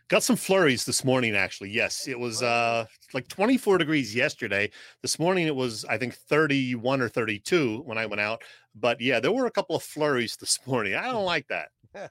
[0.08, 1.70] Got some flurries this morning, actually.
[1.70, 4.70] Yes, it was uh like 24 degrees yesterday.
[5.02, 8.42] This morning it was, I think, 31 or 32 when I went out.
[8.74, 10.94] But yeah, there were a couple of flurries this morning.
[10.94, 11.70] I don't like that.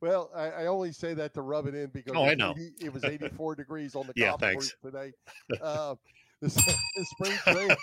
[0.00, 2.52] well, I, I only say that to rub it in because Oh, I know.
[2.52, 4.72] 80 it was 84 degrees on the Yeah, golf thanks.
[4.80, 5.12] course today.
[5.60, 5.94] Uh,
[6.40, 6.48] the,
[6.96, 7.76] the spring training,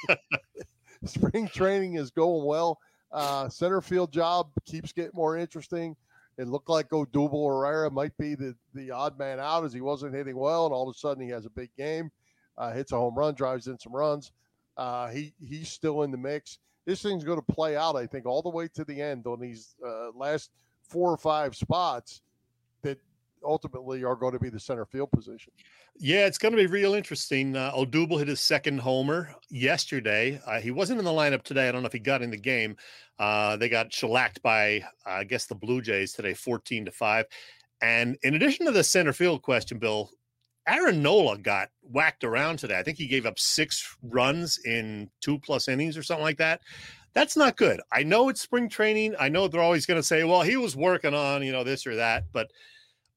[1.05, 2.79] spring training is going well.
[3.13, 5.95] Uh, center field job keeps getting more interesting.
[6.37, 10.15] It looked like Odubel Herrera might be the, the odd man out as he wasn't
[10.15, 12.09] hitting well, and all of a sudden he has a big game,
[12.57, 14.31] uh, hits a home run, drives in some runs.
[14.75, 16.57] Uh, he he's still in the mix.
[16.85, 19.39] This thing's going to play out, I think, all the way to the end on
[19.39, 20.49] these uh, last
[20.81, 22.21] four or five spots
[23.45, 25.53] ultimately are going to be the center field position.
[25.97, 27.55] Yeah, it's going to be real interesting.
[27.55, 30.41] Uh, Odubel hit his second homer yesterday.
[30.45, 31.69] Uh, he wasn't in the lineup today.
[31.69, 32.75] I don't know if he got in the game.
[33.19, 37.25] Uh, they got shellacked by, I guess, the Blue Jays today, 14 to 5.
[37.81, 40.09] And in addition to the center field question, Bill,
[40.67, 42.79] Aaron Nola got whacked around today.
[42.79, 46.61] I think he gave up six runs in two plus innings or something like that.
[47.13, 47.81] That's not good.
[47.91, 49.15] I know it's spring training.
[49.19, 51.85] I know they're always going to say, well, he was working on, you know, this
[51.85, 52.25] or that.
[52.31, 52.49] But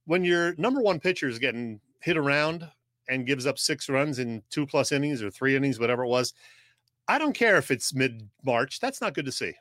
[0.06, 2.68] when your number one pitcher is getting hit around
[3.08, 6.34] and gives up six runs in two plus innings or three innings, whatever it was,
[7.08, 8.80] I don't care if it's mid March.
[8.80, 9.54] That's not good to see.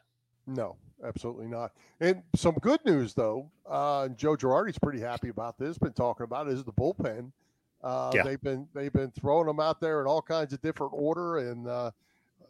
[0.47, 1.71] No, absolutely not.
[1.99, 5.77] And some good news though, uh, Joe Girardi's pretty happy about this.
[5.77, 7.31] Been talking about it, is the bullpen.
[7.83, 8.23] Uh, Yeah.
[8.23, 11.67] They've been they've been throwing them out there in all kinds of different order, and
[11.67, 11.91] uh,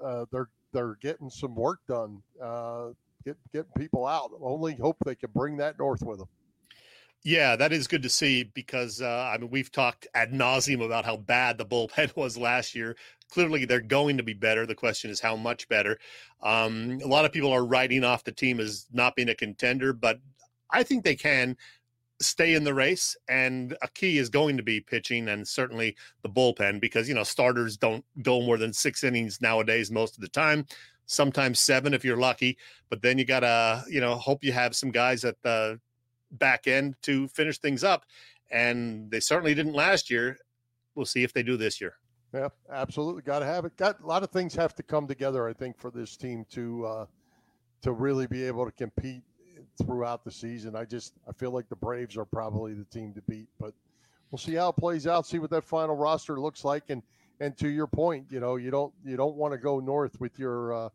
[0.01, 2.21] uh, they're they're getting some work done.
[2.41, 2.89] Uh,
[3.23, 4.31] get getting people out.
[4.41, 6.27] Only hope they can bring that north with them.
[7.23, 11.05] Yeah, that is good to see because uh, I mean we've talked ad nauseum about
[11.05, 12.95] how bad the bullpen was last year.
[13.31, 14.65] Clearly, they're going to be better.
[14.65, 15.97] The question is how much better.
[16.43, 19.91] Um, a lot of people are writing off the team as not being a contender,
[19.93, 20.19] but
[20.69, 21.57] I think they can
[22.21, 23.15] stay in the race.
[23.27, 27.23] And a key is going to be pitching and certainly the bullpen because you know
[27.23, 30.65] starters don't go more than six innings nowadays most of the time.
[31.07, 32.57] Sometimes seven if you're lucky,
[32.89, 35.79] but then you gotta you know hope you have some guys at the
[36.31, 38.05] back end to finish things up.
[38.51, 40.37] And they certainly didn't last year.
[40.93, 41.95] We'll see if they do this year.
[42.33, 43.21] Yeah, absolutely.
[43.21, 43.77] Got to have it.
[43.77, 46.85] Got a lot of things have to come together, I think, for this team to
[46.85, 47.05] uh,
[47.81, 49.23] to really be able to compete
[49.83, 50.75] throughout the season.
[50.75, 53.73] I just I feel like the Braves are probably the team to beat, but
[54.31, 55.25] we'll see how it plays out.
[55.25, 57.01] See what that final roster looks like, and
[57.39, 60.37] and to your point, you know, you don't you don't want to go north with
[60.37, 60.89] your uh,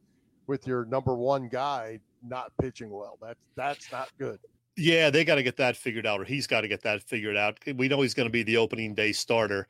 [0.47, 3.19] with your number one guy not pitching well.
[3.21, 4.41] That's that's not good.
[4.77, 7.37] Yeah, they got to get that figured out, or he's got to get that figured
[7.37, 7.59] out.
[7.75, 9.67] We know he's going to be the opening day starter.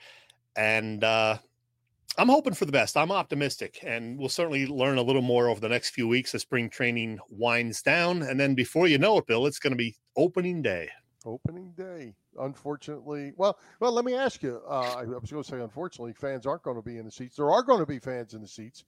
[0.57, 1.39] And uh,
[2.19, 2.97] I'm hoping for the best.
[2.97, 6.43] I'm optimistic, and we'll certainly learn a little more over the next few weeks as
[6.43, 8.23] spring training winds down.
[8.23, 10.89] And then before you know it, Bill, it's going to be opening day.
[11.25, 13.33] Opening day, unfortunately.
[13.37, 14.61] Well, well, let me ask you.
[14.69, 17.37] Uh, I was going to say, unfortunately, fans aren't going to be in the seats.
[17.37, 18.85] There are going to be fans in the seats.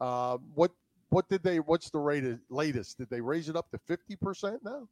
[0.00, 0.72] Uh, what
[1.10, 1.58] what did they?
[1.60, 2.98] What's the rate of, latest?
[2.98, 4.88] Did they raise it up to fifty percent now?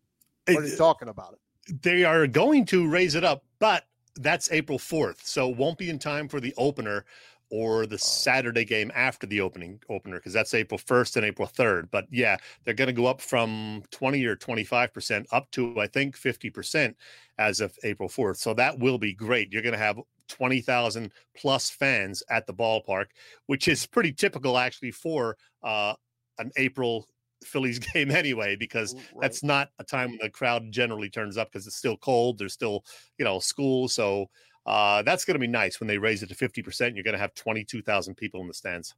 [0.47, 1.39] What are they talking about it?
[1.69, 3.85] they are going to raise it up, but
[4.17, 5.25] that's April 4th.
[5.25, 7.05] So it won't be in time for the opener
[7.51, 11.89] or the Saturday game after the opening opener because that's April 1st and April 3rd.
[11.91, 16.17] But yeah, they're going to go up from 20 or 25% up to I think
[16.17, 16.95] 50%
[17.39, 18.37] as of April 4th.
[18.37, 19.53] So that will be great.
[19.53, 23.07] You're going to have 20,000 plus fans at the ballpark,
[23.47, 25.95] which is pretty typical actually for uh,
[26.39, 27.07] an April
[27.45, 31.67] Phillies game anyway, because that's not a time when the crowd generally turns up because
[31.67, 32.39] it's still cold.
[32.39, 32.85] There's still,
[33.19, 33.89] you know, school.
[33.89, 34.27] So
[34.67, 36.95] uh, that's going to be nice when they raise it to 50%.
[36.95, 38.95] You're going to have 22,000 people in the stands.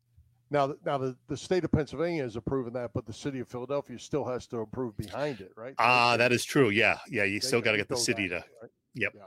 [0.50, 3.98] Now, now the, the state of Pennsylvania has approved that, but the city of Philadelphia
[3.98, 5.74] still has to approve behind it, right?
[5.78, 6.68] Ah, that is true.
[6.70, 7.24] Yeah, yeah.
[7.24, 8.36] You They still got to get the city to.
[8.36, 8.70] right?
[8.94, 9.12] Yep.
[9.14, 9.22] Yeah.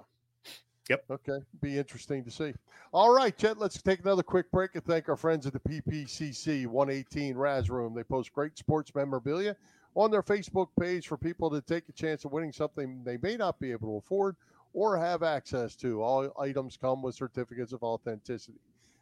[0.89, 1.03] Yep.
[1.11, 1.39] Okay.
[1.61, 2.53] Be interesting to see.
[2.93, 6.65] All right, Chet, let's take another quick break and thank our friends at the PPCC
[6.67, 7.93] 118 Raz Room.
[7.93, 9.55] They post great sports memorabilia
[9.95, 13.35] on their Facebook page for people to take a chance of winning something they may
[13.35, 14.35] not be able to afford
[14.73, 16.01] or have access to.
[16.01, 18.59] All items come with certificates of authenticity.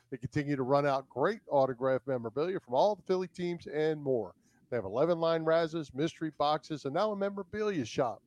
[0.10, 4.34] They continue to run out great autograph memorabilia from all the Philly teams and more.
[4.70, 8.22] They have 11 line Razes, mystery boxes, and now a memorabilia shop.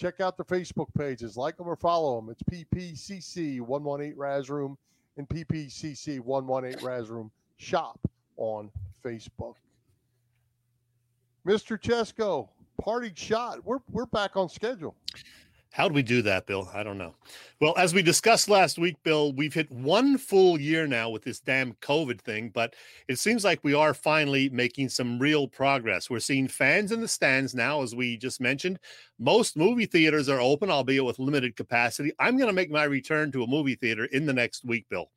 [0.00, 2.30] Check out their Facebook pages, like them or follow them.
[2.30, 4.78] It's PPCC 118 Raz Room
[5.18, 8.00] and PPCC 118 Raz Room Shop
[8.38, 8.70] on
[9.04, 9.56] Facebook.
[11.46, 11.78] Mr.
[11.78, 12.48] Chesko,
[12.80, 13.62] party shot.
[13.62, 14.94] We're we're back on schedule.
[15.72, 16.68] How do we do that, Bill?
[16.74, 17.14] I don't know.
[17.60, 21.38] Well, as we discussed last week, Bill, we've hit one full year now with this
[21.38, 22.74] damn COVID thing, but
[23.06, 26.10] it seems like we are finally making some real progress.
[26.10, 28.80] We're seeing fans in the stands now, as we just mentioned.
[29.20, 32.10] Most movie theaters are open, albeit with limited capacity.
[32.18, 35.08] I'm going to make my return to a movie theater in the next week, Bill.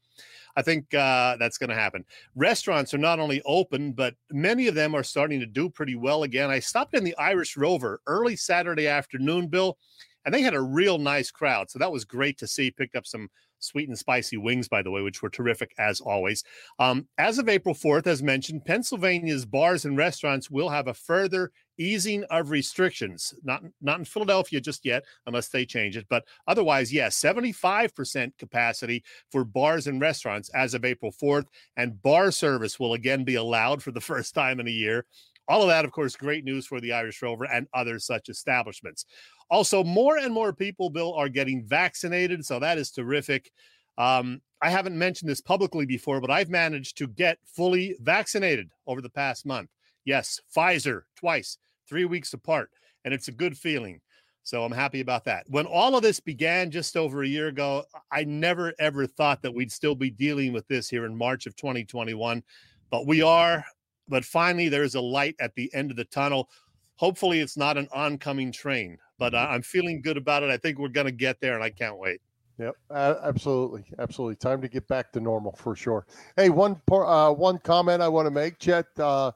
[0.55, 2.05] I think uh, that's going to happen.
[2.35, 6.21] Restaurants are not only open, but many of them are starting to do pretty well
[6.21, 6.51] again.
[6.51, 9.79] I stopped in the Irish Rover early Saturday afternoon, Bill,
[10.26, 11.69] and they had a real nice crowd.
[11.69, 12.71] So that was great to see.
[12.71, 13.30] Picked up some
[13.63, 16.43] sweet and spicy wings, by the way, which were terrific as always.
[16.80, 21.51] Um, as of April 4th, as mentioned, Pennsylvania's bars and restaurants will have a further
[21.80, 23.34] easing of restrictions.
[23.43, 26.05] Not not in Philadelphia just yet, unless they change it.
[26.09, 31.45] But otherwise, yes, 75% capacity for bars and restaurants as of April 4th,
[31.78, 35.05] and bar service will again be allowed for the first time in a year.
[35.47, 39.05] All of that, of course, great news for the Irish Rover and other such establishments.
[39.49, 42.45] Also, more and more people, Bill, are getting vaccinated.
[42.45, 43.51] So that is terrific.
[43.97, 49.01] Um, I haven't mentioned this publicly before, but I've managed to get fully vaccinated over
[49.01, 49.69] the past month.
[50.05, 52.69] Yes, Pfizer twice, three weeks apart.
[53.05, 53.99] And it's a good feeling.
[54.43, 55.45] So I'm happy about that.
[55.49, 59.53] When all of this began just over a year ago, I never ever thought that
[59.53, 62.43] we'd still be dealing with this here in March of 2021,
[62.89, 63.63] but we are.
[64.07, 66.49] But finally, there's a light at the end of the tunnel.
[66.95, 70.49] Hopefully, it's not an oncoming train, but uh, I'm feeling good about it.
[70.49, 72.21] I think we're going to get there, and I can't wait.
[72.59, 74.35] Yep, uh, absolutely, absolutely.
[74.35, 76.05] Time to get back to normal for sure.
[76.35, 78.85] Hey, one uh, one comment I want to make, Chet.
[78.99, 79.31] Uh,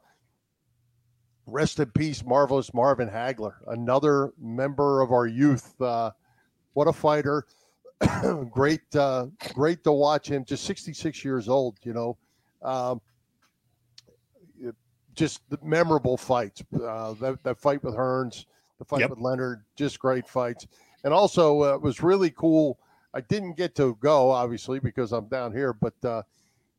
[1.47, 5.79] rest in peace, marvelous Marvin Hagler, another member of our youth.
[5.81, 6.11] Uh,
[6.73, 7.45] what a fighter!
[8.51, 10.45] great, uh, great to watch him.
[10.45, 12.17] Just 66 years old, you know.
[12.61, 13.01] Um,
[15.17, 16.63] just the memorable fights.
[16.73, 18.45] Uh, that, that fight with Hearns,
[18.79, 19.09] the fight Yep.
[19.09, 20.67] with Leonard, just great fights.
[21.03, 22.79] And also, uh, it was really cool.
[23.13, 26.21] I didn't get to go, obviously, because I'm down here, but uh,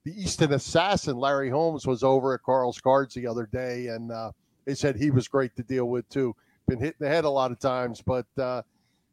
[0.04, 4.30] the Easton assassin, Larry Holmes, was over at Carl's Cards the other day, and uh,
[4.64, 6.34] they said he was great to deal with, too.
[6.68, 8.62] Been hit in the head a lot of times, but uh,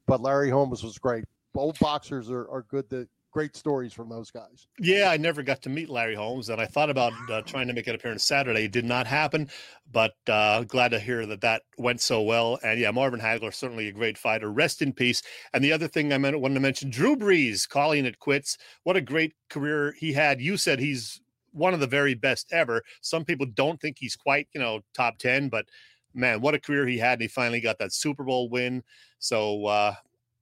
[0.07, 1.23] but Larry Holmes was great.
[1.55, 4.67] Old boxers are, are good to great stories from those guys.
[4.79, 7.73] Yeah, I never got to meet Larry Holmes, and I thought about uh, trying to
[7.73, 8.63] make an appearance Saturday.
[8.63, 9.49] It did not happen,
[9.91, 12.57] but uh, glad to hear that that went so well.
[12.63, 14.49] And yeah, Marvin Hagler certainly a great fighter.
[14.49, 15.21] Rest in peace.
[15.53, 18.57] And the other thing I meant, wanted to mention, Drew Brees calling it quits.
[18.83, 20.39] What a great career he had.
[20.39, 21.19] You said he's
[21.51, 22.83] one of the very best ever.
[23.01, 25.65] Some people don't think he's quite, you know, top ten, but
[26.13, 27.19] man, what a career he had.
[27.19, 28.81] And he finally got that Super Bowl win.
[29.19, 29.95] So uh,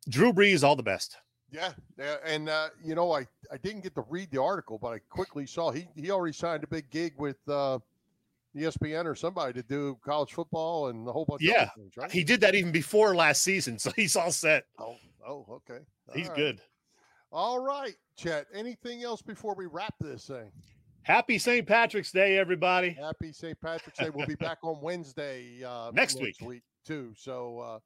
[0.08, 1.18] Drew Brees, all the best.
[1.54, 4.88] Yeah, yeah, and uh, you know, I, I didn't get to read the article, but
[4.94, 7.78] I quickly saw he he already signed a big gig with uh,
[8.58, 11.44] ESPN or somebody to do college football and a whole bunch.
[11.44, 12.12] Yeah, of things, right?
[12.12, 14.66] He did that even before last season, so he's all set.
[14.80, 14.96] Oh,
[15.26, 15.84] oh, okay.
[16.10, 16.36] All He's right.
[16.38, 16.62] good.
[17.32, 18.48] All right, Chet.
[18.54, 20.52] Anything else before we wrap this thing?
[21.04, 21.68] Happy St.
[21.68, 22.92] Patrick's Day, everybody.
[22.92, 23.60] Happy St.
[23.60, 24.10] Patrick's Day.
[24.10, 26.64] We'll be back on Wednesday uh, Next week.
[26.86, 27.14] too.
[27.16, 27.80] So uh,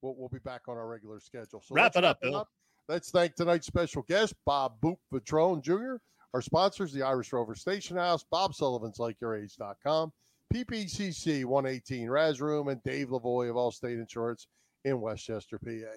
[0.00, 1.62] we'll we'll be back on our regular schedule.
[1.64, 2.46] So Wrap it up, Bill.
[2.88, 5.96] Let's thank tonight's special guest, Bob Boop Vetrone Jr.,
[6.34, 10.12] our sponsors, the Irish Rover Station House, Bob Sullivan's LikeYourAge.com,
[10.52, 14.48] PPCC 118 Raz Room, and Dave Lavoy of Allstate Insurance
[14.84, 15.94] in West Chester, PA.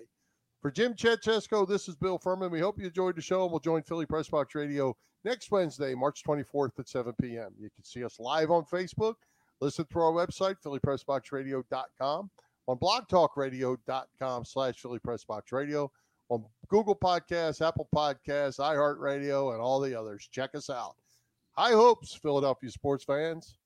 [0.62, 2.52] For Jim Chetchesko, this is Bill Furman.
[2.52, 5.96] We hope you enjoyed the show, and we'll join Philly Press Box Radio next Wednesday,
[5.96, 7.52] March 24th at 7 p.m.
[7.60, 9.16] You can see us live on Facebook,
[9.60, 12.30] listen through our website, phillypressboxradio.com,
[12.68, 15.92] on blogtalkradio.com slash Philly Press Box Radio,
[16.30, 20.28] on Google Podcasts, Apple Podcasts, iHeartRadio, and all the others.
[20.32, 20.96] Check us out.
[21.54, 23.58] High hopes, Philadelphia sports fans.